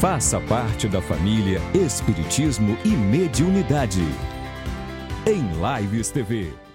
[0.00, 4.00] Faça parte da família Espiritismo e Mediunidade.
[5.26, 5.42] Em
[5.82, 6.69] Lives TV.